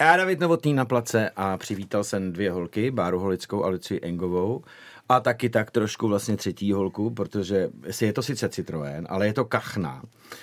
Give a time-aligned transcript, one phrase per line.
[0.00, 4.64] Já David Novotný na place a přivítal jsem dvě holky, Báru Holickou a Lucii Engovou.
[5.08, 7.68] A taky tak trošku vlastně třetí holku, protože
[8.00, 10.02] je to sice Citroën, ale je to kachna.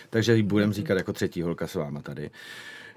[0.10, 2.30] Takže ji budeme říkat jako třetí holka s váma tady.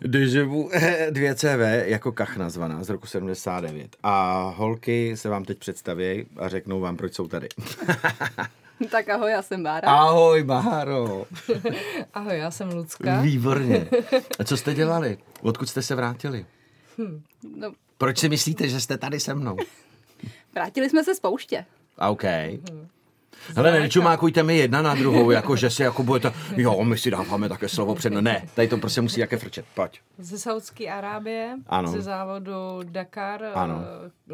[0.01, 0.70] Deževu
[1.11, 3.96] 2CV jako kachna zvaná z roku 79.
[4.03, 7.48] A holky se vám teď představí a řeknou vám, proč jsou tady.
[8.91, 9.89] Tak ahoj, já jsem Bára.
[9.89, 11.25] Ahoj, Báro.
[12.15, 13.21] ahoj, já jsem Lucka.
[13.21, 13.89] Výborně.
[14.39, 15.19] A co jste dělali?
[15.41, 16.47] Odkud jste se vrátili?
[16.98, 17.23] Hm,
[17.56, 17.73] no.
[17.98, 19.56] Proč si myslíte, že jste tady se mnou?
[20.55, 21.65] Vrátili jsme se z pouště.
[22.09, 22.25] OK.
[22.25, 22.89] Hmm.
[23.56, 27.48] Hele, nečumákujte mi jedna na druhou, jako že si jako budete, jo, my si dáváme
[27.48, 30.00] také slovo před, ne, tady to prostě musí jaké frčet, pojď.
[30.18, 31.92] Ze Saudské Arábie, ano.
[31.92, 33.80] ze závodu Dakar, ano.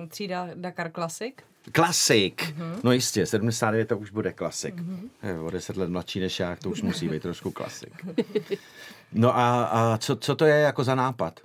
[0.02, 1.34] Eh, třída Dakar Classic.
[1.72, 2.42] Klasik.
[2.42, 2.80] Uh-huh.
[2.84, 4.74] No jistě, 79 to už bude klasik.
[4.74, 5.46] Uh-huh.
[5.46, 7.92] O 10 let mladší než já, to už musí být trošku klasik.
[9.12, 11.40] No a, a co, co to je jako za nápad?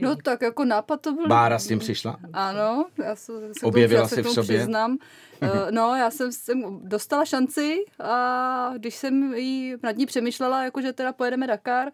[0.00, 1.26] No tak jako nápad to byl...
[1.28, 2.16] Bára s tím přišla?
[2.32, 4.58] Ano, já se, se Objevila se v sobě?
[4.58, 4.98] Přiznám.
[5.42, 10.80] Uh, no, já jsem, jsem dostala šanci a když jsem jí nad ní přemýšlela, jako
[10.80, 11.88] že teda pojedeme Dakar,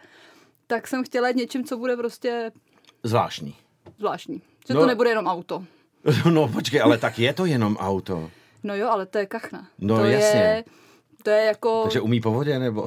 [0.67, 2.53] tak jsem chtěla jít něčím, co bude prostě...
[3.03, 3.55] Zvláštní.
[3.99, 4.43] Zvláštní.
[4.69, 5.65] Že no, to nebude jenom auto.
[6.31, 8.31] No počkej, ale tak je to jenom auto.
[8.63, 9.67] No jo, ale to je kachna.
[9.79, 10.41] No to jasně.
[10.41, 10.65] Je,
[11.23, 11.83] to je jako...
[11.83, 12.87] Takže umí po vodě, nebo?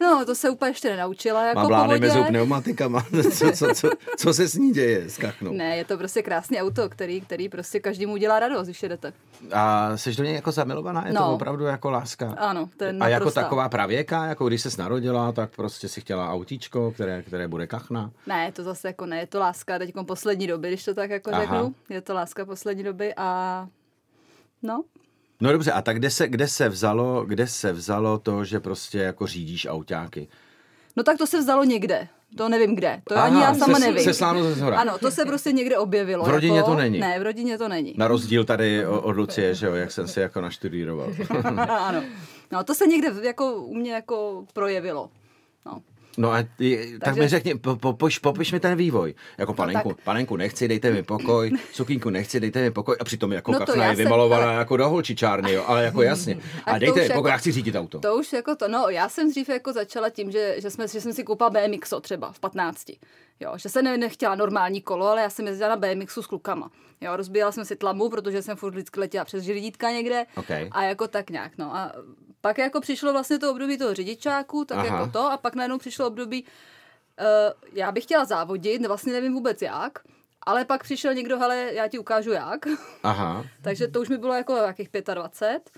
[0.00, 1.46] No, to se úplně ještě nenaučila.
[1.46, 3.06] Jako Má blány mezi pneumatikama.
[3.38, 5.52] co, co, co, co, se s ní děje s kachnou?
[5.52, 9.12] Ne, je to prostě krásný auto, který, který prostě každému udělá radost, když jedete.
[9.52, 11.06] A jsi do něj jako zamilovaná?
[11.06, 11.20] Je no.
[11.20, 12.34] to opravdu jako láska?
[12.38, 16.30] Ano, to je A jako taková pravěka, jako když se narodila, tak prostě si chtěla
[16.30, 18.10] autíčko, které, které bude kachna?
[18.26, 21.30] Ne, to zase jako ne, je to láska teď poslední doby, když to tak jako
[21.30, 21.40] Aha.
[21.40, 21.74] řeknu.
[21.88, 23.68] Je to láska poslední doby a
[24.62, 24.82] no,
[25.42, 28.98] No dobře, a tak kde se, kde se vzalo, kde se vzalo to, že prostě
[28.98, 30.28] jako řídíš autáky?
[30.96, 32.08] No tak to se vzalo někde.
[32.36, 33.02] To nevím kde.
[33.04, 34.04] To Aha, ani já sama se, nevím.
[34.04, 34.78] Se sláno ze zhora.
[34.78, 36.24] Ano, to se prostě někde objevilo.
[36.24, 36.98] V rodině jako, to není.
[36.98, 37.94] Ne, v rodině to není.
[37.96, 41.12] Na rozdíl tady od Lucie, že jo, jak jsem si jako naštudíroval.
[41.68, 42.02] ano.
[42.52, 45.10] No, to se někde jako u mě jako projevilo.
[45.66, 45.82] No.
[46.18, 49.14] No a ty, tak mi řekni, po, popiš, popiš mi ten vývoj.
[49.38, 52.96] Jako panenku, no panenku nechci, dejte mi pokoj, sukínku nechci, dejte mi pokoj.
[53.00, 54.54] A přitom jako no kachna je vymalovaná ale...
[54.54, 56.38] jako do holčičárny, jo, ale jako jasně.
[56.64, 57.98] A dejte mi pokoj, jako, já chci řídit auto.
[57.98, 61.00] To už jako to, no já jsem dřív jako začala tím, že, že, jsme, že
[61.00, 62.90] jsem si koupila BMXo třeba v 15.
[63.40, 66.70] Jo, že jsem ne, nechtěla normální kolo, ale já jsem jezdila na BMXu s klukama.
[67.00, 70.68] Jo, rozbíjela jsem si tlamu, protože jsem furt vždycky letěla přes žridítka někde okay.
[70.72, 71.76] a jako tak nějak, no.
[71.76, 71.92] A
[72.40, 74.86] pak jako přišlo vlastně to období toho řidičáku, tak Aha.
[74.86, 77.26] jako to, a pak najednou přišlo období, uh,
[77.72, 79.98] já bych chtěla závodit, vlastně nevím vůbec jak,
[80.42, 82.66] ale pak přišel někdo, hele, já ti ukážu jak.
[83.02, 83.44] Aha.
[83.62, 85.70] Takže to už mi bylo jako jakých 25.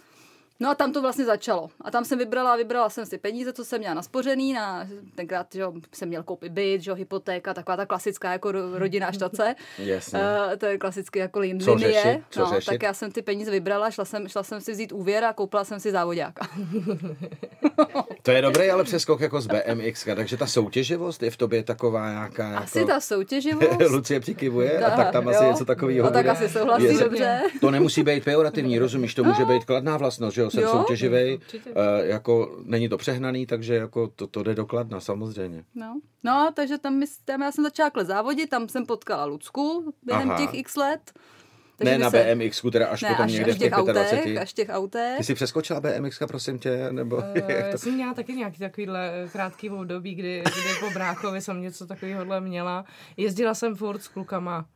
[0.65, 1.71] No a tam to vlastně začalo.
[1.81, 5.65] A tam jsem vybrala, vybrala jsem si peníze, co jsem měla naspořený, na, tenkrát že
[5.93, 9.55] jsem měl koupit byt, že hypotéka, taková ta klasická jako rodinná štace.
[9.79, 10.19] Jasně.
[10.19, 12.03] Uh, to je klasicky jako lin, co linie.
[12.03, 12.23] Řešit?
[12.31, 12.71] Co no, řešit?
[12.71, 15.65] tak já jsem ty peníze vybrala, šla jsem, šla jsem si vzít úvěr a koupila
[15.65, 16.49] jsem si závodáka.
[18.23, 22.11] to je dobrý, ale přeskok jako z BMX, takže ta soutěživost je v tobě taková
[22.11, 22.49] nějaká.
[22.49, 22.65] Jako...
[22.65, 23.81] Asi ta soutěživost.
[23.91, 25.31] Lucie přikivuje a tak tam jo.
[25.31, 26.07] asi něco takového.
[26.07, 27.41] No, tak asi souhlasí je, dobře.
[27.61, 31.35] To nemusí být pejorativní, rozumíš, to může být kladná vlastnost, že jo, jsem jo, soutěživý,
[31.37, 31.73] uh,
[32.03, 35.65] jako není to přehnaný, takže jako to, to jde dokladna, samozřejmě.
[35.75, 36.01] No.
[36.23, 40.47] no, takže tam, my, tam já jsem začala závodit, tam jsem potkala Lucku během Aha.
[40.47, 41.13] těch x let.
[41.77, 42.35] Takže ne na se...
[42.35, 44.19] BMX, teda až ne, potom až, někde až v těch, těch 25.
[44.19, 45.19] Autech, až těch autech.
[45.19, 47.53] Ty jsi přeskočila BMX, prosím tě, nebo uh, jak to...
[47.53, 52.41] Já jsem měla taky nějaký takovýhle krátký období, kdy, kdy po bráchovi jsem něco takového
[52.41, 52.85] měla.
[53.17, 54.67] Jezdila jsem furt s klukama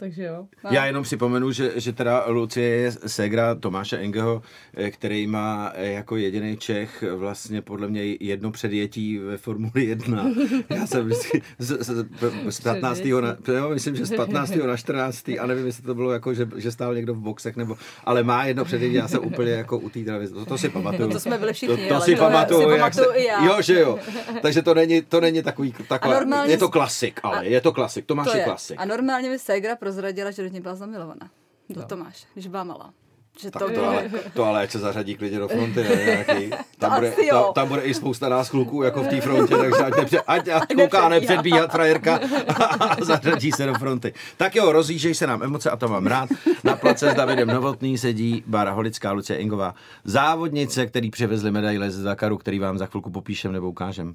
[0.00, 0.46] takže jo.
[0.64, 0.70] No.
[0.72, 4.42] Já jenom připomenu, že, že teda Lucie je ségra Tomáše Engeho,
[4.74, 10.30] eh, který má eh, jako jediný Čech vlastně podle mě jedno předjetí ve Formuli 1.
[10.70, 12.06] Já jsem vždycky z, z,
[12.48, 13.02] z 15.
[13.20, 14.54] Na, jo, myslím, že z 15.
[14.66, 15.28] na 14.
[15.40, 18.44] a nevím, jestli to bylo jako, že, že stál někdo v boxech, nebo, ale má
[18.44, 20.00] jedno předjetí, já jsem úplně jako u té
[20.34, 21.08] to, to si pamatuju.
[21.08, 23.44] No to jsme byli všichni, to, to si pamatuju, si jak se, i já.
[23.44, 23.98] Jo, že jo.
[24.42, 27.72] Takže to není, to není takový, taková, normálně, je to klasik, ale a, je to
[27.72, 28.76] klasik, Tomáš to je, je klasik.
[28.80, 31.30] A normálně by ségra prozradila, že do něj byla zamilovaná.
[31.68, 31.86] Do no.
[31.86, 32.92] Tomáš, když byla malá.
[33.40, 36.50] Že tak to, to, ale, to ale ať se zařadí klidně do fronty, ne, nějaký.
[36.78, 39.96] Tam, bude, ta, tam bude i spousta nás kluků jako v té frontě, takže ať,
[39.96, 42.20] nepře, ať, ať kouká nepředbíhat frajerka
[42.58, 44.14] a zařadí se do fronty.
[44.36, 46.28] Tak jo, rozjížděj se nám emoce a to mám rád.
[46.64, 52.02] Na place s Davidem Novotný sedí Bára Holická, Lucie Ingová, závodnice, který přivezli medaile z
[52.02, 54.14] Dakaru, který vám za chvilku popíšem nebo ukážem.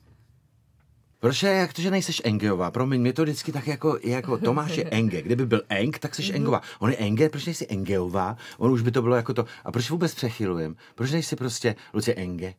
[1.26, 2.72] Proč je, jak to, že nejseš Engeová?
[2.72, 5.22] Promiň, mě to vždycky tak jako, jako Tomáš je Enge.
[5.22, 6.62] Kdyby byl Eng, tak jsi Engová.
[6.80, 8.38] On je Enge, proč nejsi Engeová?
[8.58, 9.46] On už by to bylo jako to.
[9.66, 10.76] A proč vůbec přechylujem?
[10.96, 12.54] Proč nejsi prostě Lucie Enge?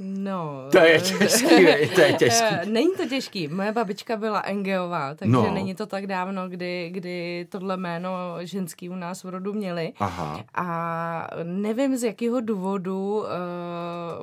[0.00, 0.68] No.
[0.70, 2.54] To je těžký, to je těžký.
[2.64, 3.48] Není to těžký.
[3.48, 5.54] Moje babička byla Engeová, takže no.
[5.54, 8.10] není to tak dávno, kdy, kdy tohle jméno
[8.40, 9.92] ženský u nás v rodu měli.
[9.98, 10.44] Aha.
[10.54, 13.26] A nevím z jakého důvodu uh,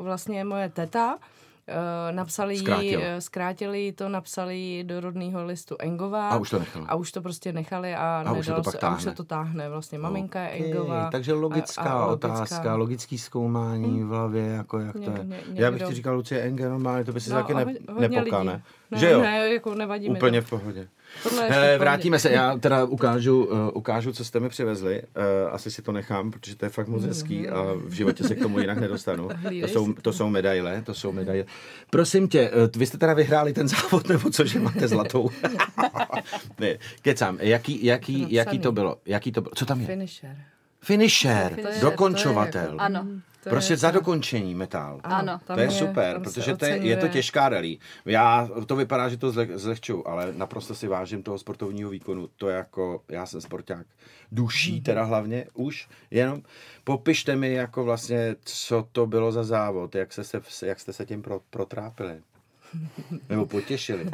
[0.03, 1.17] vlastně moje teta
[1.67, 2.85] Uh, napsali Zkrátil.
[2.85, 6.29] jí, uh, zkrátili to, napsali jí do rodného listu Engová.
[6.29, 6.85] A už to nechali.
[6.89, 8.97] A už to prostě nechali a, A už se to pak se, a táhne.
[8.97, 9.69] už se to táhne.
[9.69, 11.09] Vlastně maminka je Okay, Engová.
[11.11, 12.27] Takže logická a, a logická.
[12.33, 15.23] otázka, logický zkoumání v hlavě, jako jak to Ně- je.
[15.23, 17.79] ně- Já bych ti říkal, Lucie Engel, normálně, to by si No, taky ne, lidí.
[18.91, 18.95] Ne?
[18.95, 19.21] Ne, Že jo?
[19.21, 20.47] ne, jako nevadí mi Úplně to.
[20.47, 20.87] v pohodě.
[21.49, 25.01] Hele, vrátíme se, já teda ukážu, uh, ukážu, co jste mi přivezli.
[25.01, 28.35] Uh, asi si to nechám, protože to je fakt moc hezký a v životě se
[28.35, 29.29] k tomu jinak nedostanu.
[29.61, 31.45] To jsou, to jsou medaile, to jsou medaile.
[31.89, 35.29] Prosím tě, uh, vy jste teda vyhráli ten závod, nebo co, že máte zlatou?
[36.59, 38.97] ne, kecám, jaký, jaký, jaký to bylo?
[39.05, 39.51] Jaký to bylo?
[39.55, 39.85] Co tam je?
[39.87, 40.35] Finisher.
[40.81, 42.61] Finisher, je- dokončovatel.
[42.61, 43.07] jako- Ano.
[43.45, 44.99] To Prostě je za dokončení metal.
[45.03, 45.39] Ano.
[45.45, 47.77] tam To je super, tam se protože to je, je to těžká rally.
[48.05, 52.29] Já, to vypadá, že to zle, zlehču, ale naprosto si vážím toho sportovního výkonu.
[52.37, 53.87] To je jako, já jsem sporták
[54.31, 54.83] duší Mhm.
[54.83, 56.41] teda hlavně už, jenom
[56.83, 61.05] popište mi jako vlastně, co to bylo za závod, jak, se, se, jak jste se
[61.05, 62.21] tím pro, protrápili.
[63.29, 64.05] Nebo potěšili.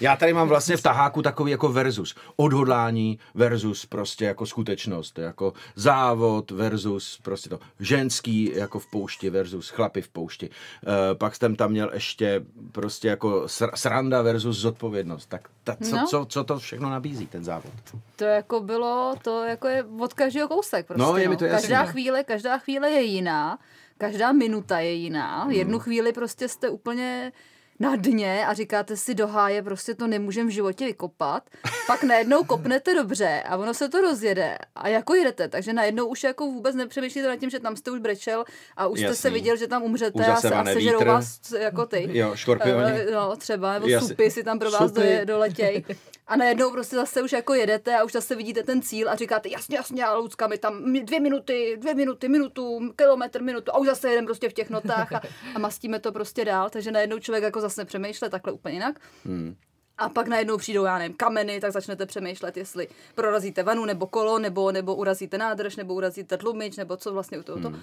[0.00, 2.14] Já tady mám vlastně v taháku takový jako versus.
[2.36, 5.18] Odhodlání versus prostě jako skutečnost.
[5.18, 10.50] Jako závod versus prostě to ženský jako v poušti versus chlapy v poušti.
[10.50, 12.42] E, pak jsem tam měl ještě
[12.72, 15.26] prostě jako sr- sranda versus zodpovědnost.
[15.26, 16.06] Tak ta, co, No.
[16.06, 17.72] co, co to všechno nabízí ten závod?
[18.16, 21.02] To jako bylo, to jako je od každého kousek prostě.
[21.02, 21.68] No, je mi to jasný.
[21.68, 23.58] Každá chvíle, každá chvíle je jiná,
[23.98, 25.42] každá minuta je jiná.
[25.42, 25.52] Hmm.
[25.52, 27.32] Jednu chvíli prostě jste úplně
[27.80, 31.42] na dně a říkáte si do háje, prostě to nemůžem v životě vykopat.
[31.86, 36.24] Pak najednou kopnete dobře a ono se to rozjede a jako jedete, takže najednou už
[36.24, 38.44] jako vůbec nepřemýšlíte nad tím, že tam jste už brečel
[38.76, 39.30] a už jste se Jasný.
[39.40, 42.08] viděl, že tam umřete Už a, se, a sežerou vás jako ty.
[42.18, 42.92] Jo, škorpioni.
[42.92, 44.08] Eh, No, třeba, nebo Jasně.
[44.08, 45.00] supy si tam pro vás Supy.
[45.00, 45.84] doje, doletěj.
[46.30, 49.48] A najednou prostě zase už jako jedete a už zase vidíte ten cíl a říkáte,
[49.48, 53.86] jasně, jasně, ale Lucka, mi tam dvě minuty, dvě minuty, minutu, kilometr, minutu a už
[53.86, 55.22] zase jedeme prostě v těch notách a,
[55.54, 59.00] a mastíme to prostě dál, takže najednou člověk jako zase přemýšle takhle úplně jinak.
[59.24, 59.56] Hmm.
[59.98, 64.38] A pak najednou přijdou, já nevím, kameny, tak začnete přemýšlet, jestli prorazíte vanu nebo kolo,
[64.38, 67.58] nebo, nebo urazíte nádrž, nebo urazíte tlumič, nebo co vlastně u toho.
[67.58, 67.80] Hmm.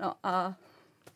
[0.00, 0.54] No a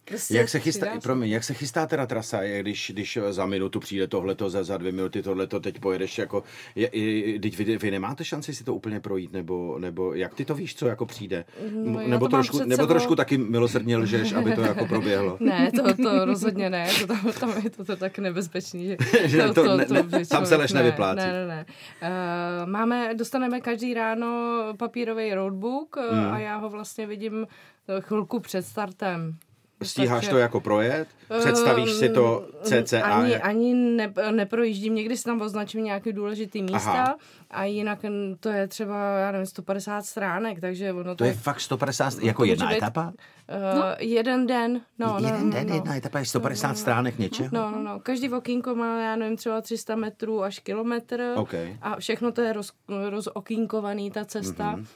[0.05, 0.37] prostě...
[0.37, 1.05] Jak se, chystá, přidá se.
[1.06, 4.76] promiň, jak se chystá teda trasa, je, když, když za minutu přijde tohleto, za, za
[4.76, 6.43] dvě minuty tohleto, teď pojedeš jako,
[6.75, 10.44] je, je, teď vy, vy, nemáte šanci si to úplně projít, nebo, nebo jak ty
[10.44, 11.44] to víš, co jako přijde?
[11.85, 12.87] No, nebo, to trošku, nebo sebou.
[12.87, 15.37] trošku taky milosrdně lžeš, aby to jako proběhlo.
[15.49, 18.96] Ne, to, to rozhodně ne, to tam, tam je to, to tak nebezpečný, že,
[19.29, 21.17] Že to ne- ne- by tam se člověk- lež ne, nevyplácí.
[21.26, 21.67] Ne, ne, ne.
[22.02, 26.32] Uh, máme, dostaneme každý ráno papírový roadbook uh, Hmm.
[26.32, 27.46] a já ho vlastně vidím
[27.88, 29.37] eh, chvilku před startem.
[29.83, 31.09] Stíháš Takže- to jako projet?
[31.39, 33.03] Představíš si to cca?
[33.05, 37.17] Ani, jak- ani ne, neprojíždím, někdy si tam označím nějaké důležité místa Aha.
[37.51, 41.61] a jinak mm, to je třeba, já nevím, 150 stránek, takže ono To je fakt
[41.61, 43.13] 150, jako může jedna být- etapa?
[43.49, 45.75] Uh, jeden den, no, no, Jeden no, den, no.
[45.75, 47.49] jedna etapa je 150 stránek něčeho?
[47.53, 48.01] No, no, no.
[48.01, 51.33] Každý okýnko má, já nevím, třeba 300 metrů až kilometr.
[51.37, 51.55] OK.
[51.83, 52.73] A všechno to je roz,
[53.11, 54.71] rozokýnkovaný, ta cesta.
[54.71, 54.81] Mhm.
[54.83, 54.87] Mm-hmm.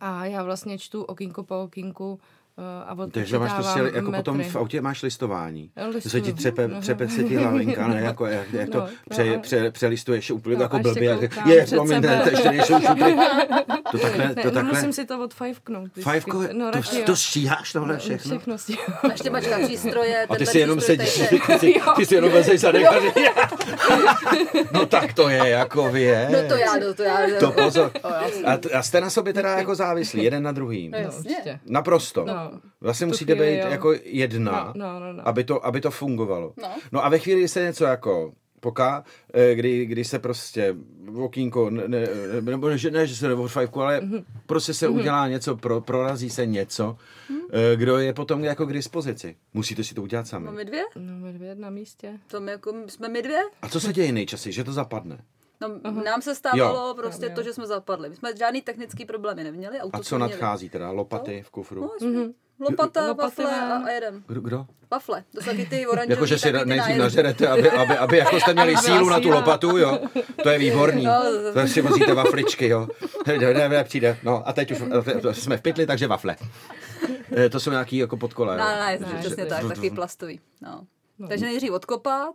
[0.00, 2.20] A já vlastně čtu okýnko po okýnku
[2.86, 4.52] a Takže máš si, jako potom metry.
[4.52, 5.70] v autě máš listování.
[5.76, 6.10] Já listuju.
[6.10, 6.80] Se ti třepe, No.
[6.80, 8.00] třepe se ti hlavinka, ne?
[8.00, 11.04] Jako, jak, jak to No, no pře, a- pře, přelistuješ úplně No, jako blbě.
[11.20, 12.08] jak- Je, před promiň, sebe.
[12.16, 13.16] ne, to ještě nejsou šutry.
[13.90, 14.72] To takhle, Ne, to no, takhle.
[14.72, 15.82] musím si to od fiveknout.
[15.84, 16.00] vždycky.
[16.02, 18.30] Fajfko, no, to, to stíháš tohle všechno?
[18.30, 18.76] Všechno si
[19.10, 21.22] Ještě mačka přístroje, A ty si jenom sedíš,
[21.96, 22.86] ty, si- jenom vezeš zadek
[24.72, 26.28] No tak to je, jako vě.
[26.32, 27.18] No to já, no to já.
[27.40, 27.90] To pozor.
[28.74, 30.90] A, jste na sobě teda jako závislí, jeden na druhým.
[30.90, 30.98] No,
[31.46, 31.52] No.
[31.66, 32.26] Naprosto.
[32.52, 32.60] No.
[32.80, 33.66] Vlastně musíte chvíli, být jo.
[33.70, 35.28] jako jedna, No, no, no.
[35.28, 36.52] Aby, to, aby to fungovalo.
[36.62, 36.68] No.
[36.92, 40.74] no a ve chvíli, kdy se něco jako poká, eh, kdy, kdy se prostě
[41.10, 42.06] v okýnko, ne, ne,
[42.40, 44.24] nebo že, ne, že se nebo fajfku, ale Mhm.
[44.46, 46.96] prostě se udělá něco, pro, prorazí se něco,
[47.30, 47.40] Mhm.
[47.52, 49.36] eh, kdo je potom jako k dispozici.
[49.54, 50.46] Musíte si to udělat sami.
[50.46, 50.82] No my dvě?
[50.96, 52.12] No, medvěd na místě.
[52.26, 53.42] To my jako, jsme my dvě?
[53.62, 55.18] A co se děje nejčastěji, že to zapadne?
[55.60, 56.94] No, nám se stávalo Jo.
[56.94, 57.34] prostě Jo, jo.
[57.36, 58.10] to, že jsme zapadli.
[58.10, 59.80] My jsme žádný technický problémy neměli.
[59.80, 60.30] Auto A co jsme měli.
[60.30, 60.90] nadchází teda?
[60.90, 61.80] Lopaty v kufru?
[61.80, 62.32] No, mm-hmm.
[62.60, 64.24] Lopata, wafle a, a jedem.
[64.26, 64.40] Kdo?
[64.40, 64.66] kdo?
[64.90, 66.10] Wafle, to jsou taky ty oranžový.
[66.12, 69.76] Jako, že si nejdřív nažerete, aby, aby, aby jako jste měli sílu na tu lopatu,
[69.78, 69.98] jo.
[70.42, 71.04] To je výborný.
[71.04, 71.22] No,
[71.54, 72.88] To si vozíte wafličky, jo.
[73.26, 74.18] Ne, ne, ne, přijde.
[74.22, 74.72] No a teď
[75.30, 76.36] už jsme v pytli, takže wafle.
[77.36, 78.64] Eh, To jsou nějaký jako podkole, jo.
[78.64, 80.40] Ne, ne, přesně tak, taky plastový.
[80.62, 80.86] No.
[81.28, 82.34] Takže nejdřív odkopat,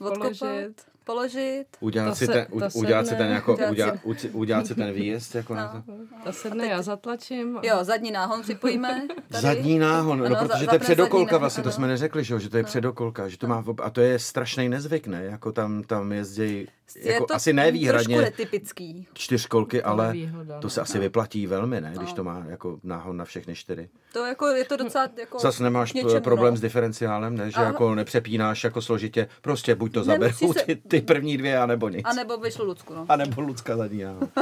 [0.00, 0.82] odkopat, Položit.
[1.04, 1.64] Položit.
[1.80, 4.74] Udělat To si se- ten, to u- udělat si ten jako, Udělat si- udělat, si
[4.74, 5.82] ten výjezd jako na No.
[5.82, 5.92] to.
[6.24, 7.56] Ta sedne, já zatlačím.
[7.56, 9.02] a- Jo, zadní náhon připojíme.
[9.28, 9.42] Tady.
[9.42, 11.74] Zadní náhon, no Ano, protože to je předokolka vlastně, to ano.
[11.74, 14.68] jsme neřekli, že, jo, že to je předokolka, že to má, a to je strašný
[14.68, 19.06] nezvyk, ne, jako tam, tam jezdí, Je jako to asi ne trošku výhradně netypický.
[19.12, 20.70] čtyřkolky, ale výhoda, to no.
[20.70, 22.16] se asi vyplatí velmi, ne, když No.
[22.16, 23.88] to má jako náhon na všechny čtyři.
[24.12, 25.92] To jako, je to docela jako Zas nemáš
[26.24, 26.56] problém no.
[26.56, 27.50] s diferenciálem, ne?
[27.50, 27.64] že Aha.
[27.66, 32.02] jako nepřepínáš jako složitě, prostě buď to zaberu se- ty, první dvě, anebo nic.
[32.04, 33.06] A nebo vyšlo Lucku, no.
[33.08, 34.28] A nebo Lucka zadní náhon.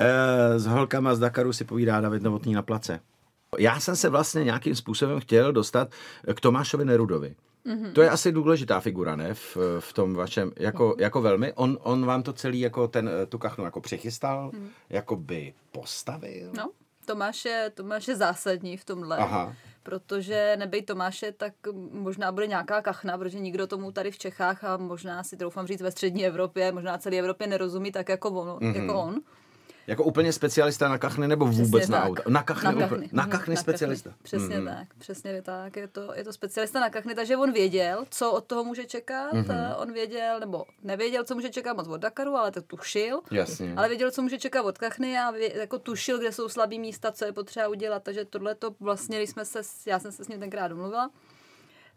[0.00, 3.00] Eh, S holkama z Dakaru si povídá David Novotný na place.
[3.58, 5.88] Já jsem se vlastně nějakým způsobem chtěl dostat
[6.34, 7.34] k Tomášovi Nerudovi.
[7.66, 7.92] Mm-hmm.
[7.92, 9.34] To je asi důležitá figura, ne?
[9.34, 11.52] V, v tom vašem, jako, jako velmi.
[11.52, 14.68] On, on vám to celý, jako ten, tu kachnu jako přichystal, mm.
[14.90, 16.50] jako by postavil.
[16.56, 16.70] No,
[17.04, 19.16] Tomáš je, Tomáš je zásadní v tomhle.
[19.16, 19.54] Aha.
[19.88, 21.52] Protože nebej Tomáše, tak
[21.92, 25.82] možná bude nějaká kachna, protože nikdo tomu tady v Čechách a možná si troufám říct
[25.82, 28.48] ve střední Evropě, možná celé Evropě nerozumí tak jako on.
[28.48, 28.72] Mhm.
[28.72, 28.80] Mm-hmm.
[28.80, 29.20] Jako on.
[29.88, 32.22] Jako úplně specialista na kachny nebo vůbec Přesně na auta?
[32.28, 33.08] Na kachny, Na kachny.
[33.12, 34.10] na kachny specialista.
[34.22, 34.66] Přesně Mhm.
[34.66, 35.76] tak, přesně tak.
[35.76, 39.32] Je to, je to specialista na kachny, takže on věděl, co od toho může čekat.
[39.32, 39.44] Mhm.
[39.44, 39.74] Mm-hmm.
[39.78, 43.20] On věděl, nebo nevěděl, co může čekat moc od Dakaru, ale to tušil.
[43.30, 43.74] Jasně.
[43.76, 47.12] Ale věděl, co může čekat od kachny a vě, jako tušil, kde jsou slabý místa,
[47.12, 48.02] co je potřeba udělat.
[48.02, 51.10] Takže tohle to vlastně, když jsme se, já jsem se s ním tenkrát domluvila,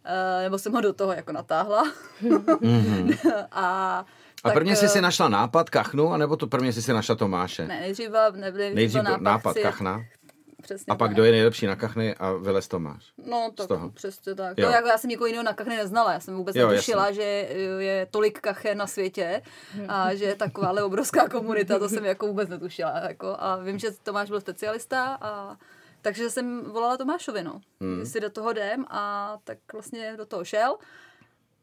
[0.05, 1.83] Uh, nebo jsem ho do toho jako natáhla.
[3.51, 4.05] a
[4.43, 7.67] A prvně jsi eh, si našla nápad kachnu, anebo to prvně jsi si našla Tomáše?
[7.67, 8.71] Ne, nejdřív nebyl,
[9.03, 10.01] byl nápad chci- kachna
[10.61, 11.13] Přesně a pak tak.
[11.13, 13.13] kdo je nejlepší na kachny a vylez Tomáš.
[13.25, 13.89] No, tak toho.
[13.89, 14.57] přesně tak.
[14.57, 14.65] Jo.
[14.65, 16.13] To jako já jsem nikoho jiného na kachny neznala.
[16.13, 17.21] Já jsem vůbec Jo, netušila, že
[17.79, 19.41] je tolik kachen na světě
[19.87, 21.79] a že je takováhle obrovská komunita.
[21.79, 22.99] To jsem jako vůbec netušila.
[22.99, 23.35] Jako.
[23.39, 25.57] A vím, že Tomáš byl specialista a
[26.01, 27.61] takže jsem volala Tomášovi, no.
[27.81, 27.99] Hmm.
[27.99, 30.77] Jestli do toho jdem a tak vlastně do toho šel.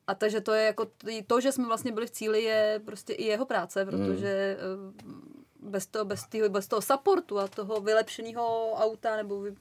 [0.08, 0.86] A takže to je jako,
[1.26, 4.92] to, že jsme vlastně byli v cíli, je prostě i jeho práce, protože hmm.
[5.60, 9.54] bez, toho, bez, toho, bez toho supportu a toho vylepšeného auta nebo vy,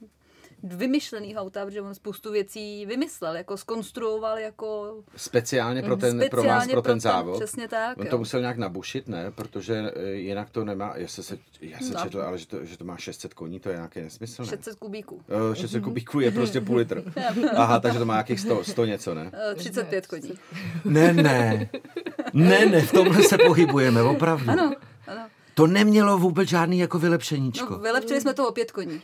[0.64, 6.64] vymyšleného auta, protože on spoustu věcí vymyslel, jako skonstruoval, jako Speciálně pro ten, pro vás,
[6.64, 7.36] speciálně pro ten závod.
[7.44, 7.98] Přesně tak.
[7.98, 8.10] On jo.
[8.12, 9.32] to musel nějak nabušit, ne?
[9.32, 12.04] Protože eh, jinak to nemá, já jsem, se, já jsem No.
[12.04, 14.48] četl, ale že to, že to má 600 koní, to je nějaký nesmysl, ne?
[14.48, 15.22] 600 kubíků.
[15.52, 17.04] Eh, 600 kubíků je prostě půl litr.
[17.56, 19.32] Aha, takže to má nějakých 100, 100 něco, ne?
[19.52, 20.34] Eh, 35 koní.
[20.86, 21.70] Ne, ne.
[22.34, 24.50] Ne, ne, v tomhle se pohybujeme, opravdu.
[24.52, 24.74] Ano,
[25.08, 25.28] ano.
[25.54, 27.74] To nemělo vůbec žádný jako vylepšeníčko.
[27.74, 29.02] No, vylepšili jsme to o 5 koní.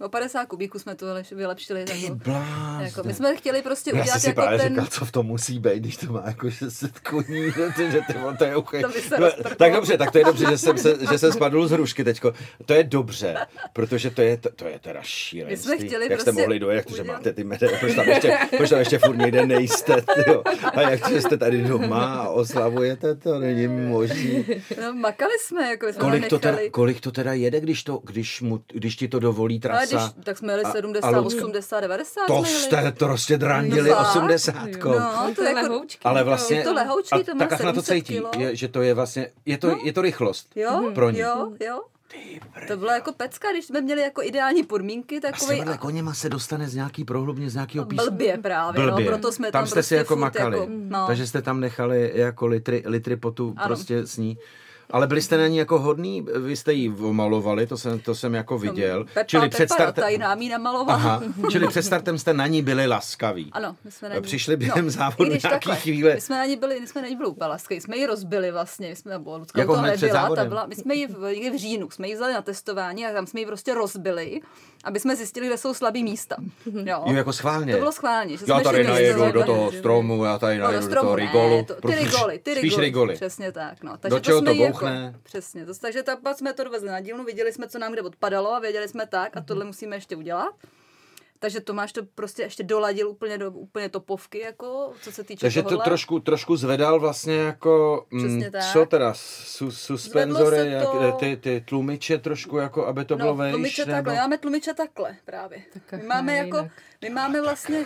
[0.00, 1.84] O 50 kubíků jsme to vylepšili.
[1.84, 2.84] Ty Jako, blázne.
[2.84, 4.68] jako, my jsme chtěli prostě Já udělat si jako právě ten...
[4.68, 8.00] říkal, co v tom musí být, když to má jako 600 koní, že, ty- že
[8.20, 8.82] vole, to je okay.
[8.82, 8.88] To
[9.20, 9.28] no.
[9.56, 12.32] Tak dobře, tak to je dobře, že jsem, se, že jsem spadl z hrušky teďko.
[12.66, 13.36] To je dobře,
[13.72, 15.70] protože to je, to, to je teda šílenství.
[15.72, 18.08] My jsme chtěli jak jste prostě mohli dojet, že udělat- máte ty medaile, proč tam
[18.08, 20.42] ještě, proč tam ještě furt někde nejste, tyjo.
[20.74, 24.44] A jak že jste tady doma a oslavujete, to není možný.
[24.82, 28.40] No, makali jsme, jako jsme Kolik to, teda, kolik to teda jede, když, to, když,
[28.40, 29.60] mu, když ti to dovolí
[29.92, 33.90] Ale když, tak jsme jeli A- 70, ale- 80, 90 To jste to prostě drandili
[33.90, 34.08] No fakt?
[34.16, 34.88] osmdesátkou.
[34.98, 35.60] No, to je jako...
[35.70, 35.98] lehoučky.
[36.04, 38.56] Ale to- vlastně, Je to lehoučký, a to má ta kachna to 700 cítí, je,
[38.56, 41.18] že to je vlastně, je to, je to rychlost Jo, pro ní.
[41.18, 41.80] jo, jo.
[42.68, 46.28] To bylo jako pecka, když jsme měli jako ideální podmínky, A s takovej koněma se
[46.28, 48.10] dostane z nějaký prohlubně, z nějakého písmu.
[48.10, 49.04] blbě právě, Blbě.
[49.04, 50.58] no, proto jsme tam, tam jste prostě si jako makali.
[50.58, 51.06] Jako, no.
[51.06, 53.66] Takže jste tam nechali jako litry, litry potu Ano.
[53.66, 54.38] prostě s ní.
[54.90, 58.34] Ale byli jste na ní jako hodný, vy jste ji omalovali, to jsem, to jsem
[58.34, 59.04] jako viděl.
[59.04, 60.94] Pepa, čili Pepa, před startem, ta ji nám ji namalovala.
[60.94, 63.50] aha, čili před startem jste na ní byli laskaví.
[63.52, 64.20] Ano, my jsme na ní...
[64.20, 66.14] Přišli během závodu i když nějaký takhle, chvíle.
[66.14, 68.50] My jsme na ní byli, my jsme na ní byli úplně laskaví, jsme ji rozbili
[68.50, 71.58] vlastně, my jsme, nebo Lucka Jako to nebyla, ta byla, my jsme ji v, v
[71.58, 74.40] říjnu, jsme ji vzali na testování a tam jsme ji prostě rozbili,
[74.84, 76.36] aby jsme zjistili, kde jsou slabý místa.
[76.66, 77.72] Jo, Jo, jako schválně.
[77.72, 78.36] To bylo schválně.
[78.36, 81.04] Že Já jsme tady najedu do toho stromu, já tady No, do najedu do stromu,
[81.06, 81.64] toho ne, rigolu.
[81.64, 82.84] to, ty rigoly, ty Spíš rigoly.
[82.84, 83.14] rigoly.
[83.14, 83.92] Přesně tak, no.
[83.92, 85.14] Do Takže čeho jsme to jí jako, bouchne?
[85.22, 88.02] přesně, to, takže ta, pak jsme to dovezli na dílnu, viděli jsme, co nám kde
[88.02, 90.54] odpadalo a věděli jsme tak a tohle musíme ještě udělat.
[91.44, 95.62] Takže Tomáš to prostě ještě doladil úplně do úplně topovky, jako, co se týče Takže
[95.62, 95.84] to tohohle.
[95.84, 98.72] trošku, trošku zvedal vlastně jako, mm, Přesně tak.
[98.72, 103.28] co teda, su, suspenzory, se jak, to- ty, ty tlumiče trošku, jako aby to bylo
[103.28, 103.92] No, vejš, tlumiče nebo...
[103.96, 105.58] takhle, my máme tlumiče takhle právě.
[105.90, 106.72] Tak My máme ne, jako, jinak.
[107.02, 107.84] my máme vlastně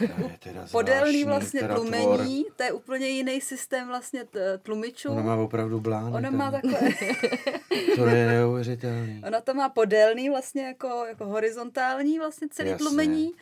[0.73, 4.25] podélný vlastně tlumení, to je úplně jiný systém vlastně
[4.63, 5.11] tlumičů.
[5.11, 6.17] Ona má opravdu blány.
[6.17, 6.79] Ona má takhle,
[7.97, 9.23] To je neuvěřitelný.
[9.27, 12.87] ona to má podélný vlastně jako, jako horizontální vlastně celý Jasně.
[12.87, 13.33] tlumení.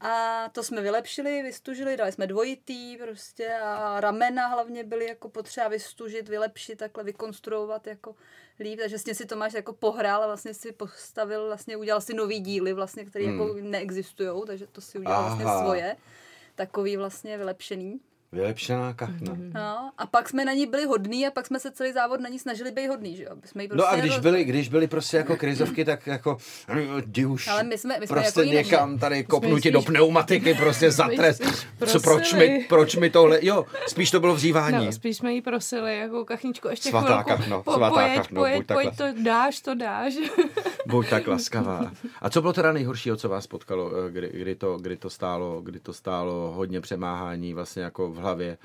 [0.00, 5.68] A to jsme vylepšili, vystužili, dali jsme dvojitý prostě a ramena hlavně byly jako potřeba
[5.68, 8.14] vystužit, vylepšit, takhle vykonstruovat jako
[8.60, 12.40] líp, takže vlastně si Tomáš jako pohrál a vlastně si postavil, vlastně udělal si nový
[12.40, 13.40] díly vlastně, které Hmm.
[13.40, 15.62] jako neexistují, takže to si udělal vlastně Aha.
[15.64, 15.96] svoje,
[16.54, 18.00] takový vlastně vylepšený.
[18.32, 19.32] Vylepšená kachna.
[19.34, 19.50] Mm-hmm.
[19.54, 22.28] No, a pak jsme na ní byli hodní a pak jsme se celý závod na
[22.28, 23.30] ní snažili být hodný, že jo?
[23.44, 26.36] Jsme prostě no a když byli, když byli prostě jako krizovky, tak jako
[27.06, 29.00] jdi už Ale my jsme, my jsme prostě jako někam než...
[29.00, 31.42] tady kopnutí do pneumatiky, prostě za trest.
[31.86, 34.86] Co, proč, mi, proč mi tohle, jo, spíš to bylo vzývání.
[34.86, 38.40] No, spíš jsme jí prosili, jako kachničko, ještě svatá chvilku, kachno, po, svatá pojeď, kachno,
[38.40, 40.14] pojeď, buď tak pojď, to dáš, to dáš.
[40.86, 41.92] Buď tak laskavá.
[42.22, 45.60] A co bylo teda nejhoršího, co vás potkalo, eh, kdy, kdy, to, kdy, to stálo,
[45.60, 48.58] kdy to stálo hodně přemáhání vlastně jako v hlavě?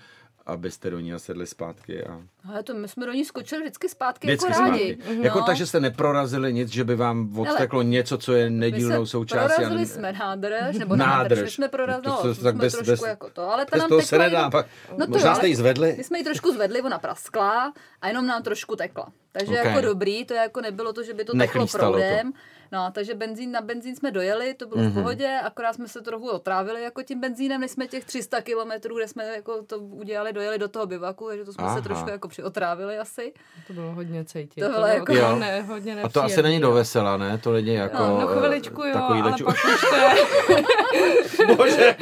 [0.46, 2.04] abyste do ní nasedli zpátky.
[2.04, 2.22] A...
[2.50, 4.94] Ale to my jsme do ní skočili vždycky zpátky vždycky jako rádi.
[4.94, 5.16] Zpátky.
[5.18, 5.24] No.
[5.24, 9.06] Jako tak, že jste neprorazili nic, že by vám odteklo Ale něco, co je nedílnou
[9.06, 9.56] součástí.
[9.56, 9.86] Prorazili a...
[9.86, 11.38] jsme nádrž, nebo nádrž.
[11.38, 11.54] nádrž.
[11.54, 13.52] jsme prorazili, to, to, to, tak bez, trošku bez, jako to.
[13.52, 14.66] Ale ta bez toho se nedá, pak,
[14.98, 15.94] no možná jste ji zvedli.
[15.98, 19.08] My jsme ji trošku zvedli, ona praskla a jenom nám trošku tekla.
[19.32, 19.68] Takže okay.
[19.68, 22.32] jako dobrý, to jako nebylo to, že by to teklo proudem.
[22.32, 22.38] To.
[22.74, 24.90] No, takže benzín na benzín jsme dojeli, to bylo mm-hmm.
[24.90, 25.04] v mhm.
[25.04, 29.08] pohodě, akorát jsme se trochu otrávili jako tím benzínem, než jsme těch 300 kilometrů, kde
[29.08, 31.76] jsme jako to udělali, dojeli do toho bivaku, takže to jsme Aha.
[31.76, 33.34] se trošku jako přiotrávili asi.
[33.68, 34.62] To bylo hodně cejtí.
[34.62, 35.36] To bylo jako jo.
[35.36, 37.38] ne, hodně A to asi není do vesela, ne?
[37.38, 38.04] To není jako...
[38.04, 39.46] No, no chviličku jo, takový ale leču...
[39.46, 39.82] pak už
[41.38, 41.56] to je...
[41.56, 41.96] Bože,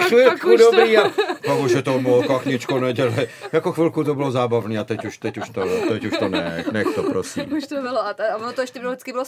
[0.00, 1.10] chvilku dobrý a
[1.46, 3.26] pak už je to kachničko neděle.
[3.52, 6.72] Jako chvilku to bylo zábavný a teď už, teď už to, teď už to nech,
[6.72, 7.52] nech to prosím.
[7.52, 9.24] Už to bylo a, ta, a ono to ještě bylo, vždycky bylo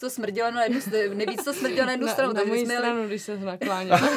[0.00, 0.80] to smrdělo na jednu,
[1.14, 2.32] nejvíc to smrdělo na jednu na, stranu.
[2.32, 4.00] Na moji jsme stranu, když se nakláněla.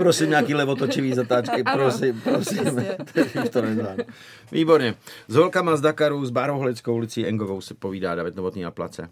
[0.00, 2.58] prosím, nějaký levotočivý zatáčky, ano, prosím, prosím.
[3.44, 3.96] Už to neznám.
[4.52, 4.94] Výborně.
[5.28, 9.10] S holkama z Dakaru, s Bárou Holickou ulicí Engovou se povídá David Novotný na place.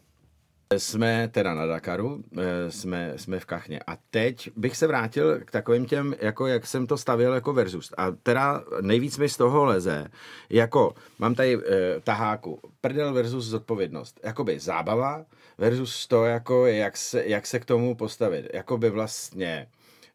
[0.76, 3.80] Jsme teda na Dakaru, eh, jsme, jsme v Kachně.
[3.86, 7.92] A teď bych se vrátil k takovým těm, jako jak jsem to stavil jako versus.
[7.96, 10.06] A teda nejvíc mi z toho leze,
[10.50, 14.20] jako mám tady eh, taháku, prdel versus zodpovědnost.
[14.24, 15.24] Jakoby zábava
[15.58, 18.50] versus to, jako jak se, jak se k tomu postavit.
[18.54, 19.68] Jakoby vlastně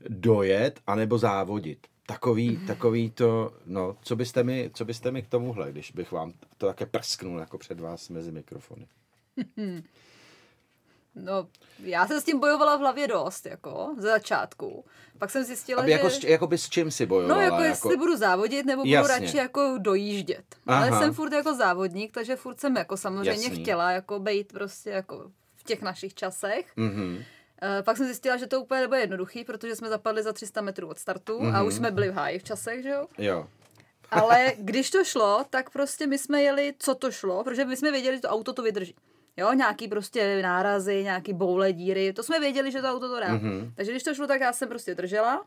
[0.10, 1.88] dojet anebo závodit.
[2.08, 2.68] Takový, mm-hmm.
[2.68, 6.68] takový to, no, co byste, mi, co byste mi k tomuhle, když bych vám to
[6.68, 8.88] také prsknul jako před vás mezi mikrofony.
[11.16, 11.48] No,
[11.80, 14.86] já jsem s tím bojovala v hlavě dost, jako, ze začátku.
[15.18, 16.16] Pak jsem zjistila, Aby jako že...
[16.16, 17.36] Jako, jako by s čím si bojovala?
[17.36, 17.64] No, jako, jako...
[17.64, 19.20] jestli budu závodit, nebo budu Jasně.
[19.20, 20.46] radši jako dojíždět.
[20.68, 20.78] Aha.
[20.78, 23.64] Ale jsem furt jako závodník, takže furt jsem jako samozřejmě Jasný.
[23.64, 26.78] chtěla jako být prostě jako v těch našich časech.
[26.78, 27.24] Mm-hmm.
[27.84, 31.00] Pak jsem zjistila, že to úplně nebude jednoduchý, protože jsme zapadli za 300 metrů od
[31.00, 31.56] startu mm-hmm.
[31.56, 31.78] a už mhm.
[31.78, 33.08] jsme byli v háji v časech, že jo?
[33.18, 33.48] Jo.
[34.12, 37.92] Ale když to šlo, tak prostě my jsme jeli, co to šlo, protože my jsme
[37.92, 38.96] věděli, že to auto to vydrží.
[39.38, 43.28] Jo, nějaký prostě nárazy, nějaký boule, díry, to jsme věděli, že to auto to dá.
[43.28, 43.72] Mm-hmm.
[43.76, 45.46] Takže když to šlo, tak já jsem prostě držela.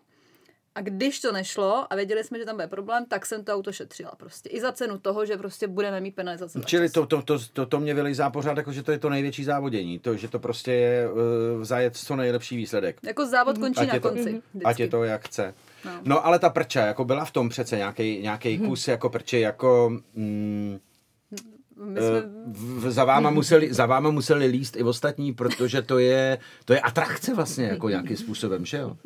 [0.74, 3.72] A když to nešlo a věděli jsme, že tam bude problém, tak jsem to auto
[3.72, 4.48] šetřila prostě.
[4.48, 6.60] I za cenu toho, že prostě budeme mít penalizace.
[6.66, 9.44] Čili to, to, to, to, to mě vylejzá pořád, jako že to je to největší
[9.44, 9.98] závodění.
[9.98, 11.18] To, že to prostě je uh,
[11.64, 12.98] zajet co nejlepší výsledek.
[13.02, 14.22] Jako závod končí ať na to, konci.
[14.22, 14.64] Vždycky.
[14.64, 15.54] Ať je to jak chce.
[15.84, 15.92] No.
[16.04, 18.66] no ale ta prča, jako byla v tom přece nějaký hmm.
[18.66, 19.90] kus jako prče, jako...
[20.14, 20.78] Mm,
[21.86, 22.22] my jsme...
[22.46, 26.80] v, za, váma museli, za váma museli líst i ostatní, protože to je, to je
[26.80, 28.96] atrakce vlastně, jako nějakým způsobem, že jo?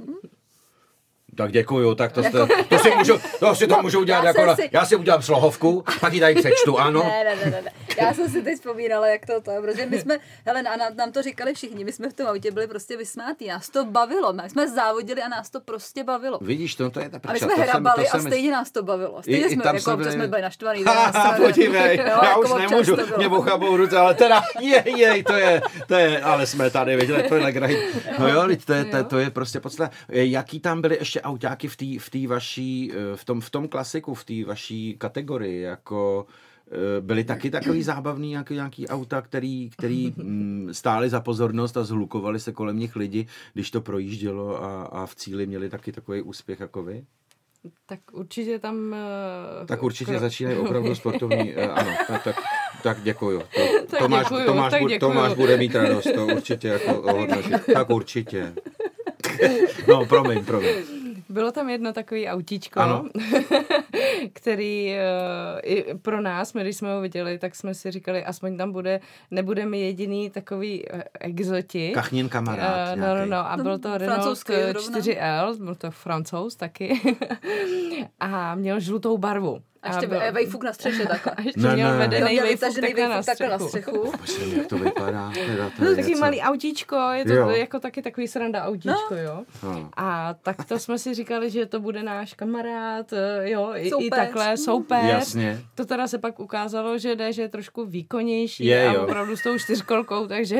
[1.36, 2.46] Tak děkuju, tak to, jako...
[2.46, 4.68] jste, to si můžu, to si to no, můžu udělat já jako, si...
[4.72, 7.02] já si udělám slohovku, pak ji tady přečtu, ano.
[7.02, 10.18] Ne, ne, ne, ne, já jsem si teď vzpomínala, jak to to, protože my jsme,
[10.46, 13.46] hele, a nám, nám to říkali všichni, my jsme v tom autě byli prostě vysmátí,
[13.46, 16.38] nás to bavilo, my jsme závodili a nás to prostě bavilo.
[16.42, 17.30] Vidíš, to, to je ta prča.
[17.30, 19.22] A my jsme hrabali a stejně nás to bavilo.
[19.22, 20.12] Stejně I, jsme, i jako, byli...
[20.12, 20.84] jsme byli naštvaný.
[20.90, 25.32] Ha, podívej, jo, já jako už nemůžu, mě bouchabou ruce, ale teda, jej, jej, to
[25.32, 27.88] je, to je, ale jsme tady, viděli, to je legrahy.
[28.18, 29.96] No jo, to je, to, to je prostě podstatné.
[30.08, 33.68] Jaký tam byly ještě autáky v té v tý vaší, eh, v tom, v tom
[33.68, 36.26] klasiku, v té vaší kategorii, jako
[37.00, 42.40] byly taky takový zábavný nějaký, nějaký auta, který, který mm, stály za pozornost a zhlukovali
[42.40, 46.60] se kolem nich lidi, když to projíždělo a, a v cíli měli taky takový úspěch
[46.60, 47.04] jako vy?
[47.86, 48.76] Tak určitě tam...
[49.60, 50.20] Uh, tak určitě kro...
[50.20, 52.36] začínají opravdu sportovní, uh, ano, tak, tak,
[52.82, 53.38] tak děkuju.
[53.40, 54.98] To, tak Tomáš, děkuju, Tomáš, tak děkuju.
[54.98, 57.60] Tomáš bude mít radost, to určitě jako ohodnotit.
[57.74, 58.54] Tak určitě.
[59.88, 60.99] No, promiň, promiň.
[61.30, 63.04] Bylo tam jedno takový autíčko, ano.
[64.32, 68.56] který uh, i pro nás, my když jsme ho viděli, tak jsme si říkali, aspoň
[68.56, 71.90] tam bude, nebudeme jediný takový uh, exoti.
[71.94, 72.96] Kachnin kamarád.
[72.96, 77.00] Uh, no, no, no, a byl to Renault 4L, byl to francouz taky.
[78.20, 79.62] a měl žlutou barvu.
[79.82, 80.20] A ještě byl...
[80.32, 81.32] vejfuk na střeše takhle.
[81.36, 84.12] A ještě ne, měl vedený no, vejfuk, takhle, na takhle na střechu.
[84.20, 85.32] Počkej, jak to vypadá?
[85.34, 87.48] Teda, to no, taky malý autíčko, je to jo.
[87.48, 89.16] jako taky takový sranda autíčko, no.
[89.16, 89.44] jo.
[89.62, 89.90] No.
[89.96, 94.10] A tak to jsme si říkali, že to bude náš kamarád, eh, jo, i, i
[94.10, 95.04] takhle, soupeř.
[95.04, 95.60] Jasně.
[95.74, 99.42] To teda se pak ukázalo, že jde, že je trošku výkonnější je, a opravdu s
[99.42, 100.56] tou čtyřkolkou, takže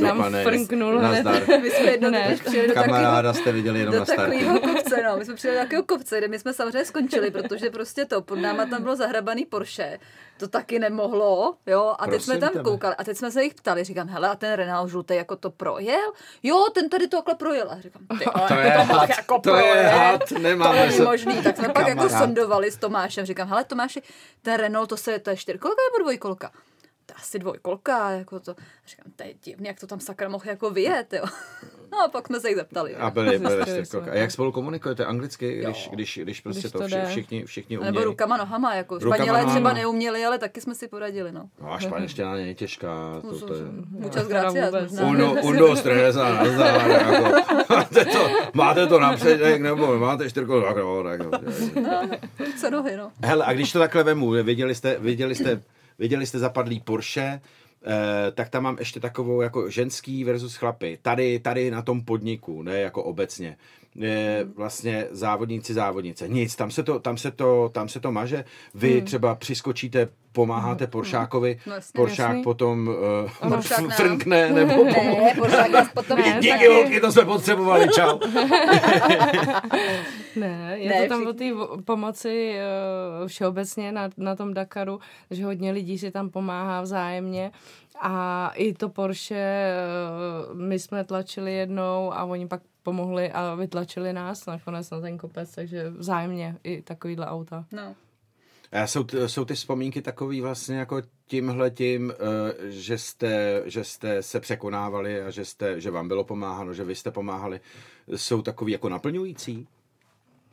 [0.00, 1.24] nám frnknul hned.
[1.62, 2.10] My jsme jednou
[2.74, 4.60] Kamaráda jste viděli jenom na startu.
[4.60, 5.16] kopce, no.
[5.18, 8.38] My jsme přijeli do takového kopce, kde my jsme samozřejmě skončili, protože prostě to pod
[8.38, 9.98] náma tam bylo zahrabaný Porsche.
[10.38, 11.94] To taky nemohlo, jo.
[11.98, 12.64] A teď jsme tam tebe.
[12.64, 13.84] koukali a teď jsme se jich ptali.
[13.84, 16.12] Říkám, hele, a ten Renault žlutý jako to projel?
[16.42, 17.70] Jo, ten tady to takhle projel.
[17.70, 19.76] A říkám, ty, ale, to, je to had, jako to projel.
[19.76, 21.42] je had, nemáme to není možný.
[21.42, 23.26] Tak jsme pak jako sondovali s Tomášem.
[23.26, 24.02] Říkám, hele Tomáši,
[24.42, 26.50] ten Renault, to, se, to je čtyřkolka nebo dvojkolka?
[27.06, 28.52] To asi dvojkolka, jako to.
[28.52, 31.24] A říkám, to je divný, jak to tam sakra mohl jako vyjet, jo.
[31.92, 32.96] No a pak jsme se jich zeptali.
[32.96, 34.10] A byli, byli čtyřkolka.
[34.10, 37.78] A jak spolu komunikujete anglicky, když, když, když prostě když to, to vši, všichni, všichni
[37.78, 37.94] umějí?
[37.94, 39.54] Nebo rukama, nohama, jako rukama, Španělé nohama.
[39.54, 41.48] třeba neuměli, ale taky jsme si poradili, no.
[41.62, 43.20] No a španělština není těžká.
[43.20, 43.62] To, to je...
[43.90, 44.74] Muchas gracias.
[45.02, 47.52] Uno, uno tres a nazdar, jako.
[47.74, 51.30] máte to, máte to napředek, nebo máte čtyřkolku, tak jo, tak jo.
[51.82, 52.08] No,
[52.60, 53.12] co nohy, no.
[53.22, 55.62] Hele, a když to takhle vemu, viděli jste, viděli jste
[55.98, 57.40] Viděli jste zapadlý Porsche,
[57.86, 60.98] Eh, tak tam mám ještě takovou jako ženský versus chlapy.
[61.02, 63.56] Tady, tady na tom podniku, ne jako obecně.
[64.02, 66.28] Eh, vlastně závodníci, závodnice.
[66.28, 68.44] Nic, tam se to, tam se to, tam se to maže.
[68.74, 69.04] Vy hmm.
[69.04, 72.42] třeba přiskočíte pomáháte Poršákovi, no, jasně, Poršák jasný.
[72.42, 74.84] potom uh, Poršák frnkne, nebo...
[74.84, 76.18] Ne, Poršák potom...
[76.18, 78.18] Ne, Díky holky, to jsme potřebovali, čau.
[80.36, 81.52] ne, je ne, to tam všichni...
[81.52, 82.56] o té pomoci
[83.22, 87.52] uh, všeobecně na, na tom Dakaru, že hodně lidí si tam pomáhá vzájemně.
[88.00, 89.74] A i to Porsche
[90.52, 95.18] uh, my jsme tlačili jednou a oni pak pomohli a vytlačili nás nakonec na ten
[95.18, 97.66] kopec, takže vzájemně i takovýhle auta.
[97.72, 97.94] No.
[98.72, 104.22] A jsou, jsou ty vzpomínky takový vlastně jako tímhle tím, eh, že jste, že jste
[104.22, 107.60] se překonávali a že, jste, že vám bylo pomáháno, že vy jste pomáhali,
[108.16, 109.68] jsou takový jako naplňující?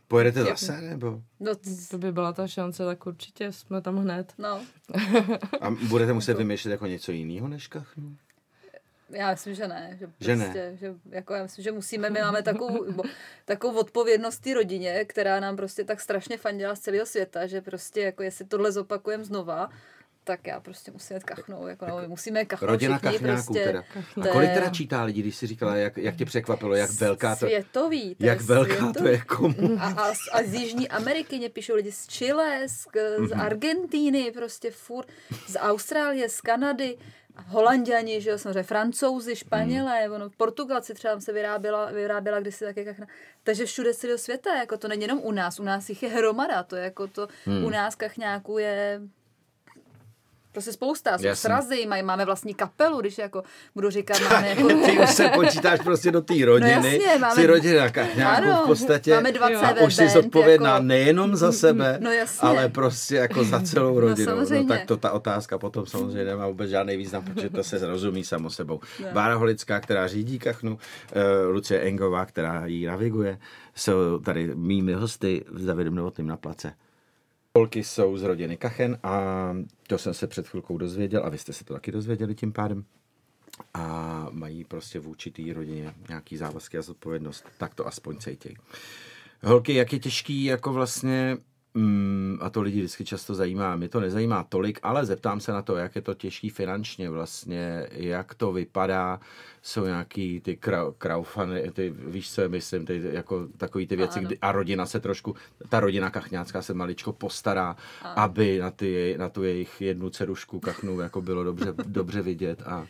[0.07, 1.21] Pojedete zase, nebo?
[1.39, 1.51] No,
[1.89, 4.33] to by byla ta šance, tak určitě jsme tam hned.
[4.37, 4.61] No.
[5.61, 8.17] a budete muset vymýšlet jako něco jiného než kachnu?
[9.11, 9.89] Já myslím, že ne.
[9.91, 10.77] Že, že prostě, ne.
[10.77, 13.03] Že, jako já myslím, že musíme, my máme takovou, bo,
[13.45, 18.01] takovou odpovědnost té rodině, která nám prostě tak strašně fandila z celého světa, že prostě
[18.01, 19.69] jako jestli tohle zopakujeme znova,
[20.23, 23.83] tak já prostě musím jít kachnout, jako, no, musíme kachnout Rodina kachňáků prostě, teda.
[24.21, 27.45] A kolik teda čítá lidí, když jsi říkala, jak, jak tě překvapilo, jak velká to
[27.45, 28.15] Světový.
[28.15, 28.93] To jak velká světový.
[28.93, 29.77] to je komu.
[29.79, 32.87] A, a, a z Jižní Ameriky mě píšou lidi z Chile, z,
[33.27, 33.41] z mhm.
[33.41, 35.07] Argentíny, prostě furt,
[35.47, 36.97] z Austrálie, z Kanady.
[37.47, 40.15] Holanděni, že jo, samozřejmě Francouzi, Španělé, hmm.
[40.15, 43.07] ono, Portugalci třeba se vyráběla, vyráběla kdysi taky kachna.
[43.43, 46.63] Takže všude celého světa, jako to není jenom u nás, u nás jich je hromada,
[46.63, 47.65] to je jako to, hmm.
[47.65, 49.01] u nás kachňáků je
[50.51, 51.41] Prostě spousta, jsou Jasný.
[51.41, 53.43] srazy, mají, máme vlastní kapelu, když jako
[53.75, 54.67] budu říkat, máme jako...
[54.67, 57.35] Ty už se počítáš prostě do té rodiny, no jasně, máme...
[57.35, 60.83] jsi rodina nějakou v podstatě máme 20 a už jsi zodpovědná jako...
[60.83, 64.35] nejenom za sebe, no ale prostě jako za celou no rodinu.
[64.35, 67.87] No, no tak to ta otázka potom samozřejmě nemá vůbec žádný význam, protože to se
[67.87, 68.79] rozumí samo sebou.
[69.01, 69.07] No.
[69.13, 70.79] Bára Holická, která řídí kachnu, uh,
[71.49, 73.37] Lucie Engová, která ji naviguje,
[73.75, 76.73] jsou tady mými hosty v Davidem Novotným na place.
[77.57, 79.49] Holky jsou z rodiny Kachen a
[79.87, 82.85] to jsem se před chvilkou dozvěděl a vy jste se to taky dozvěděli tím pádem.
[83.73, 87.45] A mají prostě v určitý rodině nějaký závazky a zodpovědnost.
[87.57, 88.55] Tak to aspoň cejtěj.
[89.43, 91.37] Holky, jak je těžký jako vlastně
[91.73, 93.75] Mm, a to lidi vždycky často zajímá.
[93.75, 97.87] Mě to nezajímá tolik, ale zeptám se na to, jak je to těžký finančně vlastně,
[97.91, 99.19] jak to vypadá,
[99.61, 100.59] jsou nějaký ty
[100.97, 105.35] crowdfundy, ty, víš co myslím, ty, jako takový ty věci, kdy, a rodina se trošku,
[105.69, 108.19] ta rodina kachňácká se maličko postará, ano.
[108.19, 112.87] aby na, ty, na tu jejich jednu cerušku kachnu jako bylo dobře, dobře vidět a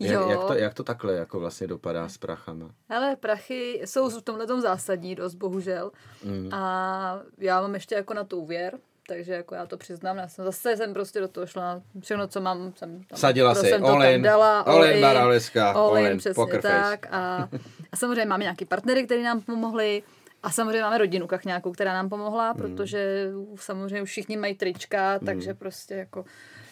[0.00, 2.70] jak, jak, to, jak to takhle jako vlastně dopadá s prachama?
[2.88, 5.90] Ale prachy jsou v tomhle tom zásadní dost, bohužel.
[6.24, 6.48] Mm.
[6.54, 10.44] A já mám ještě jako na to úvěr, takže jako já to přiznám, já jsem
[10.44, 14.22] zase jsem prostě do toho šla, všechno, co mám, jsem tam, Sadila si, all in,
[14.22, 17.06] dala, all in, all in, přesně poker tak.
[17.10, 17.48] A,
[17.92, 20.02] a samozřejmě máme nějaký partnery, kteří nám pomohli,
[20.42, 22.58] a samozřejmě máme rodinu kachňákou, která nám pomohla, mm.
[22.58, 25.56] protože samozřejmě všichni mají trička, takže mm.
[25.56, 26.24] prostě jako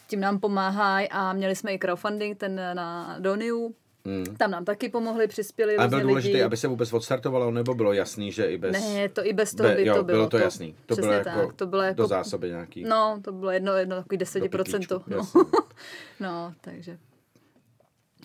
[0.08, 3.74] tím nám pomáhají a měli jsme i crowdfunding, ten na Doniu,
[4.08, 4.36] Hmm.
[4.36, 6.42] Tam nám taky pomohli, přispěli A bylo důležité, lidi.
[6.42, 8.72] aby se vůbec odstartovalo, nebo bylo jasný, že i bez...
[8.72, 10.16] Ne, to i bez toho by jo, to bylo.
[10.16, 10.74] bylo to, jasný.
[10.86, 12.84] To bylo, jako tak, to bylo jako do zásoby nějaký.
[12.84, 15.02] No, to bylo jedno, jedno takový desetiprocento.
[15.06, 15.28] No.
[16.20, 16.98] no, takže...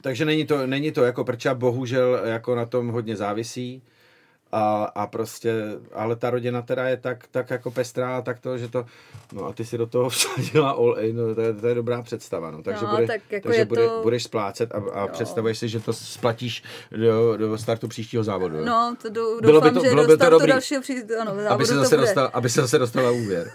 [0.02, 3.84] Takže není to, není to jako prča, bohužel jako na tom hodně závisí
[4.54, 5.54] a, a prostě,
[5.94, 8.86] ale ta rodina teda je tak, tak jako pestrá, tak to, že to,
[9.34, 12.02] no a ty si do toho vsadila all in, no, to, je, to je dobrá
[12.02, 15.58] představa, no, takže, No, bude, tak jako takže bude, to- budeš splácet a, a představuješ
[15.58, 18.66] si, že to splatíš do, do startu příštího závodu, jo?
[18.66, 20.48] No, to dou, Bylo by doufám, to- že bylo do by to dobrý.
[20.52, 22.02] dalšího při, ano, aby závodu se, to zase bude.
[22.08, 23.50] dostala, aby se zase dostala úvěr.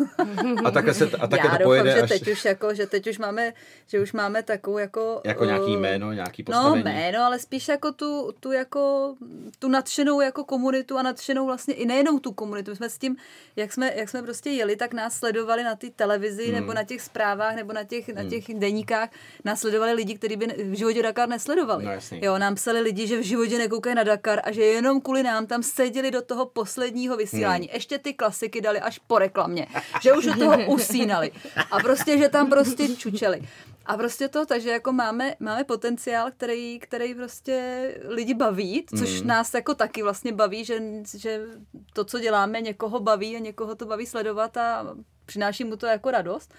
[0.65, 2.87] A také, se, a také Já to doufám, pojede že až teď už jako, že
[2.87, 3.53] teď už máme,
[3.87, 5.21] že už máme takovou jako...
[5.25, 6.83] jako nějaký eh, jméno, nějaký No, postavení.
[6.83, 9.15] jméno, ale spíš jako tu, tu, jako,
[9.59, 12.71] tu nadšenou jako komunitu a nadšenou vlastně i nejenom tu komunitu.
[12.71, 13.17] My jsme s tím,
[13.57, 16.55] jak jsme, jak jsme prostě jeli, tak nás sledovali na té televizi Hmm.
[16.55, 19.09] nebo na těch zprávách nebo na těch, na těch deníkách.
[19.45, 21.85] Nás sledovali lidi, kteří by v životě Dakar nesledovali.
[21.85, 22.21] No, jasný.
[22.23, 25.47] jo, nám psali lidi, že v životě nekoukají na Dakar a že jenom kvůli nám
[25.47, 27.67] tam seděli do toho posledního vysílání.
[27.67, 27.75] Hmm.
[27.75, 29.67] Ještě ty klasiky dali až po reklamě.
[30.03, 31.31] Že už u toho usínali.
[31.71, 33.43] A prostě, že tam prostě čučeli.
[33.87, 39.55] A prostě to, takže jako máme, máme potenciál, který, který prostě lidi baví, což nás
[39.55, 40.78] jako taky vlastně baví, že,
[41.17, 41.47] že
[41.93, 46.11] to, co děláme, někoho baví a někoho to baví sledovat a přináší mu to jako
[46.11, 46.55] radost.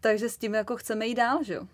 [0.00, 1.66] Takže s tím jako chceme jít dál, že jo?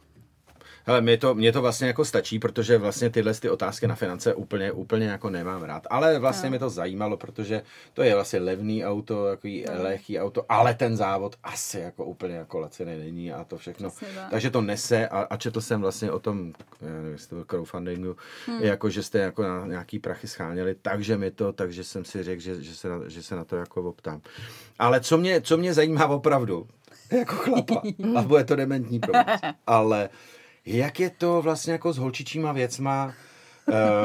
[0.86, 4.34] Hele, mě to, mě to vlastně jako stačí, protože vlastně tyhle ty otázky na finance
[4.34, 5.86] úplně, úplně jako nemám rád.
[5.90, 6.50] Ale vlastně No.
[6.50, 7.62] mě to zajímalo, protože
[7.94, 9.82] to je vlastně levný auto, takový no.
[9.82, 13.90] lehký auto, ale ten závod asi jako úplně jako laciný není a to všechno.
[13.90, 14.30] Přesně tak.
[14.30, 18.16] Takže to nese a, a četl jsem vlastně o tom, nevím, jestli to byl crowdfundingu,
[18.46, 18.62] hmm.
[18.62, 22.42] jako že jste jako na nějaký prachy scháněli, takže mi to, takže jsem si řekl,
[22.42, 24.20] že, že, se, na, že se na to jako optám.
[24.78, 26.66] Ale co mě, co mě zajímá opravdu,
[27.18, 27.82] jako chlapa,
[28.16, 30.08] a bude to dementní pro vás, ale
[30.66, 33.14] jak je to vlastně jako s holčičíma věcma,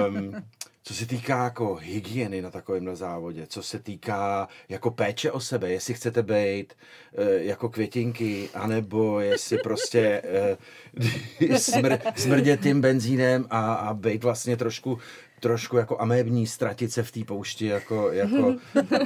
[0.07, 0.35] um,
[0.83, 5.69] co se týká jako hygieny na takovémhle závodě, co se týká jako péče o sebe,
[5.69, 10.21] jestli chcete být uh, jako květinky, anebo jestli prostě
[11.41, 14.99] uh, smr, smrdět tím benzínem a, a být vlastně trošku
[15.39, 18.55] trošku jako amébní, ztratit se v té poušti jako, jako,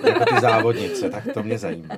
[0.06, 1.98] jako ty závodnice, tak to mě zajímá.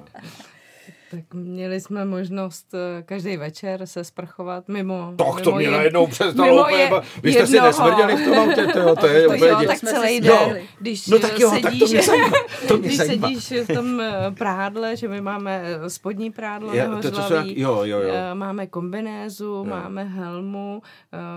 [1.15, 5.71] Tak měli jsme možnost eh, každý večer se sprchovat mimo Tak to mimo mě je-
[5.71, 6.89] najednou přestalo mimo je-
[7.23, 7.67] vy jste si jednoho.
[7.67, 10.21] nesmrděli v tom autě, to, jo, to je To úplně jo, tak jsme celý si
[10.21, 12.29] den, když No tak jo, tak to sedíš, mě zajímá.
[12.67, 13.27] To mě když zajímá.
[13.27, 17.35] sedíš v tom eh, prádle, že my máme eh, spodní prádlo Je, to, to, to,
[17.45, 18.09] jo, jo, jo.
[18.13, 20.81] eh, máme kombinézu, máme helmu,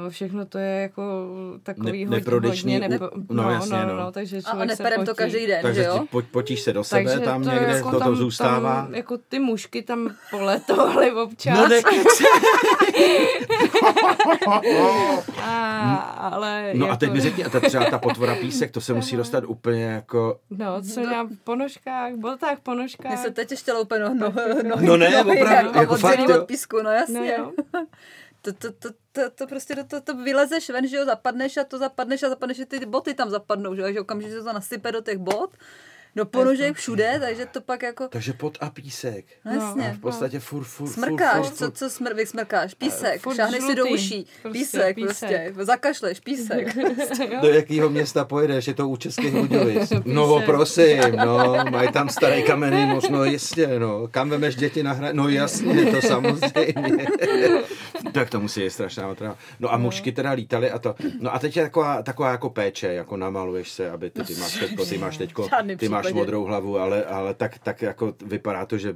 [0.07, 1.03] eh, všechno to je jako
[1.63, 3.97] takový Ne- hodně, neprodyšný, hodně nepo, u- no, jasně, no, no.
[3.97, 6.05] no, takže A, a člověk se neperem to každý den, Takže že jo?
[6.31, 8.89] potíš se do sebe, Takže tam někde jako to, tam, zůstává.
[8.93, 11.59] Jako ty mušky tam poletovaly občas.
[11.59, 11.69] No
[15.43, 15.97] a,
[16.33, 18.95] ale No a jako, teď mi řekni, a ta, třeba ta potvora písek, to se
[18.95, 20.41] musí dostat úplně jako...
[20.51, 23.13] No, co měla v ponožkách, botách, ponožkách.
[23.13, 26.83] Mně se teď ještě loupe no, no, no, No ne, opravdu, jako fakt, od písku,
[26.83, 27.21] no jasně.
[27.39, 27.53] No jo.
[28.43, 31.65] To, to, to, to, to prostě do to, to vylezeš ven, že jo, zapadneš a
[31.65, 34.53] to zapadneš a zapadneš, že ty boty tam zapadnou, že jo, že okamžitě se to
[34.53, 35.51] nasype do těch bot,
[36.17, 39.25] do ponožek všude, takže to pak jako, Takže pot a písek.
[39.45, 39.95] no A jasně.
[39.99, 41.73] v podstatě fur, fur, Smrkáš, fur, fur, co, fur.
[41.75, 42.75] co smr, vysmrkáš?
[42.75, 45.07] Písek, šáhneš si do uší, Prostě písek, písek.
[45.19, 46.77] prostě, zakašleš, písek.
[47.43, 48.67] Do jakého města pojedeš?
[48.67, 49.93] Je to u Českých Budějovic.
[50.05, 54.09] No prosím, no, mají tam starý kamenný most, no jistě, no.
[54.11, 55.09] Kam vemeš děti na hra?
[55.13, 57.07] No jasně, to samozřejmě.
[58.13, 59.37] tak to musí je strašná otrava.
[59.61, 60.95] No a mužky teda lítaly a to.
[61.21, 64.55] No a teď je taková, taková jako péče, jako namaluješ se, aby ty, ty máš
[64.59, 66.21] teďko, ty máš teďko, Žádným ty máš případě.
[66.21, 68.95] modrou hlavu, ale, ale tak, tak jako vypadá to, že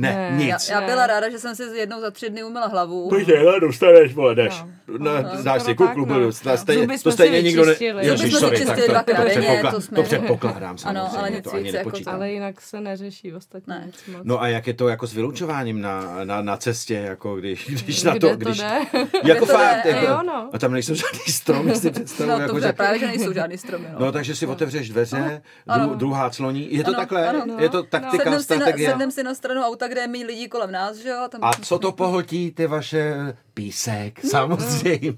[0.00, 0.36] ne, Ne.
[0.36, 0.48] nic.
[0.48, 0.86] Já, já Ne.
[0.86, 3.08] byla ráda, že jsem si jednou za tři dny umila hlavu.
[3.08, 4.62] Pojď, hele, dostaneš, vole, jdeš.
[4.62, 4.68] No.
[4.98, 6.18] No, No, znáš si kuklu, no.
[6.20, 6.32] no.
[6.56, 7.74] stejně, to jsme stejně nikdo ne...
[8.00, 11.44] Ježiš, sorry, čistili tak to, to, předpokla- to jsme- to předpokládám Ano, samozřejmě, ale nic
[11.44, 11.90] to ani jako.
[12.06, 13.82] Ale jinak se neřeší ostatní Ne.
[13.86, 14.20] nic moc.
[14.24, 18.02] No a jak je to jako s vylučováním na, na, na cestě, jako když, když
[18.02, 18.58] na to, když,
[19.24, 20.50] jako to fakt, jako, no.
[20.52, 23.86] a tam nejsou žádný stromy, si představuji, No to jako, právě, že nejsou žádný stromy.
[23.92, 23.98] No.
[24.06, 25.86] no takže si otevřeš dveře, Ano.
[25.86, 27.56] dru, druhá cloní, je to Ano, takhle, ano.
[27.58, 27.82] je to No.
[27.82, 28.90] taktika, strategie.
[28.90, 31.28] sednem si na stranu auta, kde je méně lidí kolem nás, že jo?
[31.30, 31.44] Tam...
[31.44, 33.14] A co to pohltí ty vaše
[33.54, 35.12] písek, samozřejmě.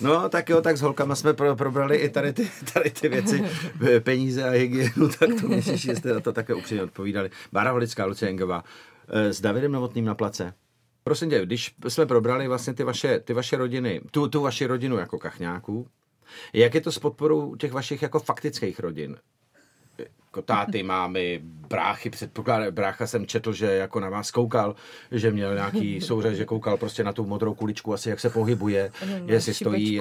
[0.00, 3.44] No tak jo, tak s holkama jsme pro, probrali i tady ty, tady ty věci,
[3.88, 7.30] e, peníze a hygienu, tak to myslíš, že jste na to také upřímně odpovídali.
[7.52, 8.64] Bára Holická, Lucie Engová,
[9.08, 10.54] e, s Davidem Novotným na place.
[11.04, 14.96] Prosím tě, když jsme probrali vlastně ty vaše, ty vaše rodiny, tu, tu vaši rodinu
[14.96, 15.88] jako kachňáků,
[16.52, 19.16] jak je to s podporou těch vašich jako faktických rodin?
[20.34, 24.74] Jako táty, mámy, bráchy, předpokládám, brácha jsem četl, že jako na vás koukal,
[25.10, 28.90] že měl nějaký souřez, že koukal prostě na tu modrou kuličku, asi jak se pohybuje,
[29.10, 30.00] na jestli stojí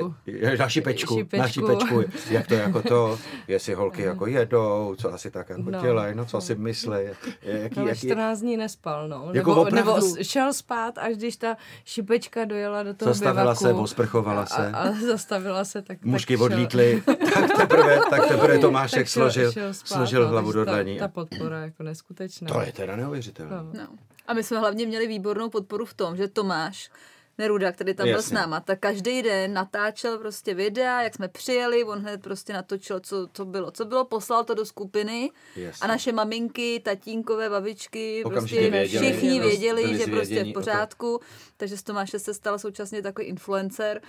[0.58, 5.32] na šipečku, šipečku, na šipečku, jak to jako to, jestli holky jako jedou, co asi
[5.32, 5.82] tak jako no.
[5.82, 6.98] dělají, no co si myslí.
[7.42, 9.30] Jaký, no, jaký, 14 dní nespal, no.
[9.34, 13.74] Jako nebo, nebo šel spát, až když ta šipečka dojela do toho Zastavila bivaku, se,
[13.74, 14.72] osprchovala se.
[14.72, 19.74] A, a zastavila se, tak Mužky tak odlítly, tak teprve, tak teprve Tomášek složil, šel
[19.74, 20.98] spát, složil no, hlavu do dlaní.
[20.98, 22.48] Ta, ta podpora jako neskutečná.
[22.48, 23.56] To je teda neuvěřitelné.
[23.56, 23.72] No.
[23.74, 23.88] no.
[24.28, 26.90] A my jsme hlavně měli výbornou podporu v tom, že Tomáš
[27.38, 28.30] Neruda, který tam byl Jasně.
[28.30, 33.00] s náma, tak každý den natáčel prostě videa, jak jsme přijeli, on hned prostě natočil,
[33.00, 33.72] co, co bylo.
[33.72, 35.86] Co bylo, poslal to do skupiny Jasně.
[35.86, 41.20] a naše maminky, tatínkové, babičky, Okamžitě prostě věděli, všichni věděli, že prostě v pořádku.
[41.58, 44.02] Takže z Tomáše se stal současně takový influencer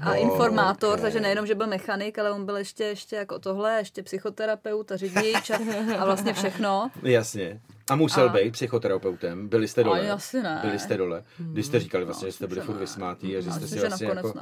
[0.00, 1.02] a oh, informátor, okay.
[1.02, 4.96] takže nejenom, že byl mechanik, ale on byl ještě, ještě jako tohle, ještě psychoterapeut a
[4.96, 5.58] řidič a,
[5.98, 6.90] a vlastně všechno.
[7.02, 7.60] Jasně.
[7.90, 8.32] A musel a...
[8.32, 9.48] být psychoterapeutem?
[9.48, 10.10] Byli jste dole?
[10.10, 10.58] Asi ne.
[10.62, 11.24] Byli jste dole?
[11.38, 14.06] Když jste říkali vlastně, no, že jste byli furt vysmátý a že jste si vlastně
[14.06, 14.32] jako,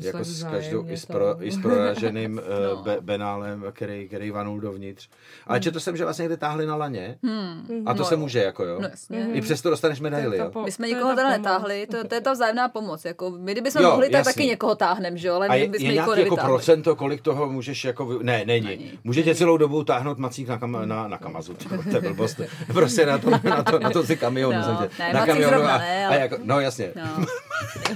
[0.00, 2.82] jako s každou, i s, pro, i s proraženým eh, no.
[2.82, 5.08] be, benálem, který, který vanul dovnitř.
[5.46, 5.62] Ale hmm.
[5.62, 7.82] četl jsem, že vlastně někde táhli na laně hmm.
[7.86, 8.78] a to no, se může jako jo.
[8.80, 9.28] No, jasně.
[9.32, 10.52] I přesto dostaneš medaily, jo.
[10.64, 13.04] My jsme nikoho teda netáhli, to, to je ta vzájemná pomoc.
[13.04, 15.92] Jako, my kdybychom jo, mohli, tak taky někoho táhnem, že jo, ale a je, je
[15.92, 18.98] nějaký jako procento, kolik toho můžeš jako, ne, není.
[19.04, 21.54] Můžete celou dobu táhnout macík na, kam, na, na kamazu,
[21.90, 22.40] to je blbost.
[22.86, 24.58] Prostě na to, na to, na to si kamionu.
[24.58, 26.16] No, ne, na kamionu zrovna, a, ne, ale...
[26.16, 26.92] a jako, no jasně.
[26.96, 27.26] No.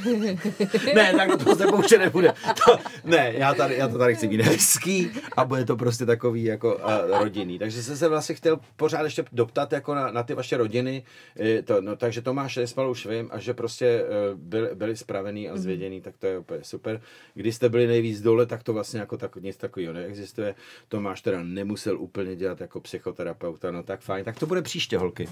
[0.95, 2.33] ne, tak to se pouště nebude.
[2.65, 6.45] To, ne, já, tady, já to tady chci být hezký a bude to prostě takový
[6.45, 7.59] jako uh, rodinný.
[7.59, 11.03] Takže jsem se vlastně chtěl pořád ještě doptat jako na, na ty vaše rodiny.
[11.65, 15.57] To, no, takže Tomáš spal už vím a že prostě uh, byli, byli spravený a
[15.57, 16.03] zvěděný, mm.
[16.03, 17.01] tak to je úplně super.
[17.35, 20.55] Když jste byli nejvíc dole, tak to vlastně jako tak, nic takového neexistuje.
[20.89, 24.25] Tomáš teda nemusel úplně dělat jako psychoterapeuta, no tak fajn.
[24.25, 25.29] Tak to bude příště, holky.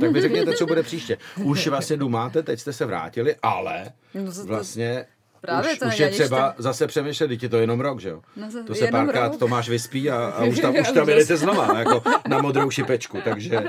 [0.00, 1.18] tak vy řekněte, co bude příště.
[1.44, 5.06] Už vlastně máte, teď jste se vrátili, ale no vlastně
[5.42, 6.54] Právě už, to už je třeba tam...
[6.58, 8.22] zase přemýšlet, teď je to jenom rok, že jo?
[8.36, 9.38] No, to se párkrát rok.
[9.38, 13.64] Tomáš vyspí a, a už tam, už tam jedete znova, jako na modrou šipečku, takže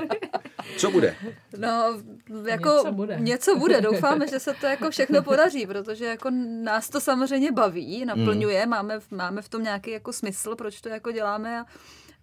[0.76, 1.16] co bude?
[1.58, 2.00] No,
[2.46, 3.16] jako něco bude.
[3.20, 3.80] něco bude.
[3.80, 6.30] Doufáme, že se to jako všechno podaří, protože jako
[6.62, 8.70] nás to samozřejmě baví, naplňuje, mm.
[8.70, 11.64] máme, máme v tom nějaký jako smysl, proč to jako děláme a,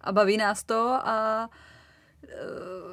[0.00, 1.54] a baví nás to a uh,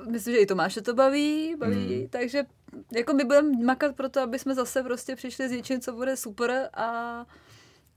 [0.09, 2.07] myslím, že i Tomáše to baví, baví, hmm.
[2.09, 2.43] takže
[2.91, 6.17] jako my budeme makat pro to, aby jsme zase prostě přišli s něčím, co bude
[6.17, 7.25] super a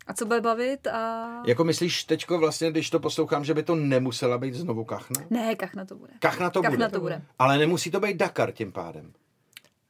[0.07, 1.43] a co bude bavit a...
[1.47, 5.27] Jako myslíš teďko vlastně, když to poslouchám, že by to nemusela být znovu kachna?
[5.31, 6.13] Ne, kachna to bude.
[6.19, 6.89] Kachna to, kachna bude.
[6.89, 7.23] to bude.
[7.39, 9.13] Ale nemusí to být Dakar tím pádem.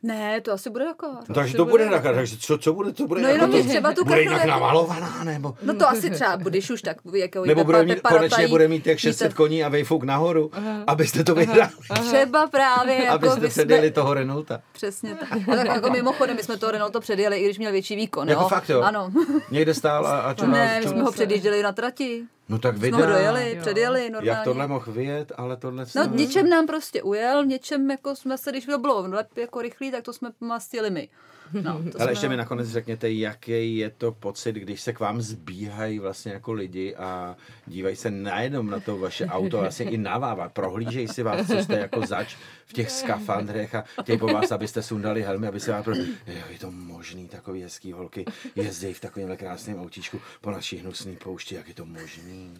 [0.02, 1.10] Ne, to asi bude Dakar.
[1.28, 3.92] No, takže to bude Dakar, takže co, co bude, to bude No jenom to, třeba
[3.92, 4.50] tu Bude jinak jako...
[4.50, 5.54] namalovaná, nebo...
[5.62, 8.98] No to asi třeba, budeš už tak, jako Nebo bude mít, konečně bude mít jak
[8.98, 10.84] 600 koní a vejfouk nahoru, aha.
[10.86, 11.70] abyste to vyhrali.
[12.00, 13.90] Třeba právě, jako Abyste předjeli jsme...
[13.90, 14.60] toho Renaulta.
[14.72, 15.48] Přesně tak.
[15.48, 18.48] A tak jako mimochodem, my jsme toho Renaulta předjeli, i když měl větší výkon, Jako
[18.48, 18.80] fakt jo?
[18.80, 19.12] Ano.
[19.50, 22.22] Někde stál a, a čumal, Ne, my jsme ho předjížděli na trati.
[22.48, 22.96] No tak vydá.
[22.98, 24.30] Jsme dojeli, předjeli normálně.
[24.30, 25.86] Jak tohle mohl vyjet, ale tohle...
[25.94, 30.04] No něčem nám prostě ujel, něčem jako jsme se, když to bylo jako rychlý, tak
[30.04, 31.08] to jsme mastili my.
[31.52, 35.20] No, to Ale ještě mi nakonec řekněte, jaký je to pocit, když se k vám
[35.20, 37.36] zbíhají vlastně jako lidi a
[37.66, 41.58] dívají se nejenom na to vaše auto, vlastně i na vás, prohlížejí si vás, co
[41.58, 42.36] jste jako zač
[42.66, 45.94] v těch skafandrech a chtějí po vás, abyste sundali helmy, aby se vás pro...
[46.26, 48.24] Jo, je to možný, takový hezký holky
[48.56, 52.54] jezdí v takovémhle krásném autíčku po naší hnusný poušti, jak je to možný.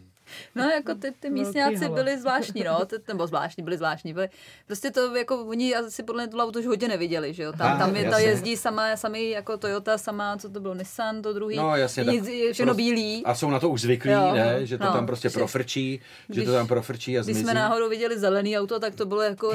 [0.54, 4.28] No, jako ty, ty místňáci byli zvláštní, no, ty, nebo zvláštní, byli zvláštní, byli,
[4.66, 7.78] prostě to, jako oni asi podle mě to auto už hodně neviděli, že jo, tam,
[7.78, 11.56] tam je, ta jezdí sama, sami jako Toyota, sama, co to bylo, Nissan, to druhý,
[11.56, 13.24] no, jasně, nic, všechno bílý.
[13.24, 16.00] A jsou na to už zvyklí, jo, ne, že to no, tam prostě že, profrčí,
[16.26, 17.40] když, že to tam profrčí a zmizí.
[17.40, 19.52] Když jsme náhodou viděli zelený auto, tak to bylo jako,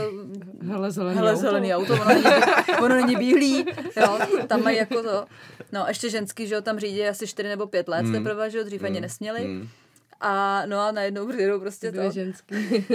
[0.68, 2.26] hele, zelený hele, auto, zelený auto ono, není,
[2.82, 3.66] ono není bílý,
[4.02, 5.26] jo, tam mají jako to,
[5.72, 8.14] no, ještě ženský, že jo, tam řídí asi 4 nebo 5 let, mm.
[8.14, 9.02] teprve, že jo, dřív ani mm.
[9.02, 9.48] nesměli.
[9.48, 9.70] Mm.
[10.22, 12.12] A no a najednou přijdou prostě Dvě to.
[12.12, 12.56] ženský.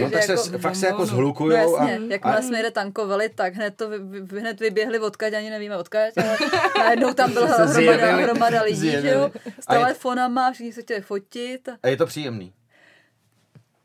[0.00, 1.56] no, tak jako, se, fakt se jako zhlukujou.
[1.56, 2.42] No, jasně, a, jakmile a...
[2.42, 6.36] jsme jde tankovali, tak hned to vy, hned vyběhli odkaď, ani nevíme odkaď, ale
[6.78, 11.68] najednou tam byla hromada, hromada lidí, že jo, s telefonama, všichni se chtěli fotit.
[11.82, 12.52] A je to příjemný.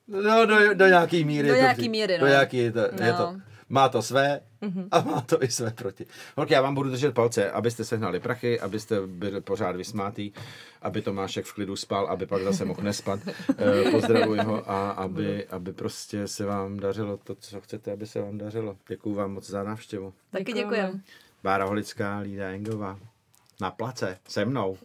[0.07, 1.47] No, do, do nějaký míry.
[1.47, 2.19] Do nějaký míry, no.
[2.19, 3.05] Do nějaký, to, no.
[3.05, 3.35] je to
[3.71, 4.87] má to své mm-hmm.
[4.91, 6.05] a má to i své proti.
[6.37, 10.31] Holky, já vám budu držet palce, abyste sehnali prachy, abyste byli pořád vysmátý,
[10.81, 13.19] aby Tomášek v klidu spal, aby pak zase mohl nespat.
[13.57, 18.21] Eh, pozdravuji ho a aby, aby prostě se vám dařilo to, co chcete, aby se
[18.21, 18.77] vám dařilo.
[18.87, 20.13] Děkuji vám moc za návštěvu.
[20.31, 21.01] Taky děkujem.
[21.43, 22.99] Bára Holická, Lída Engová.
[23.61, 24.77] Na place, se mnou.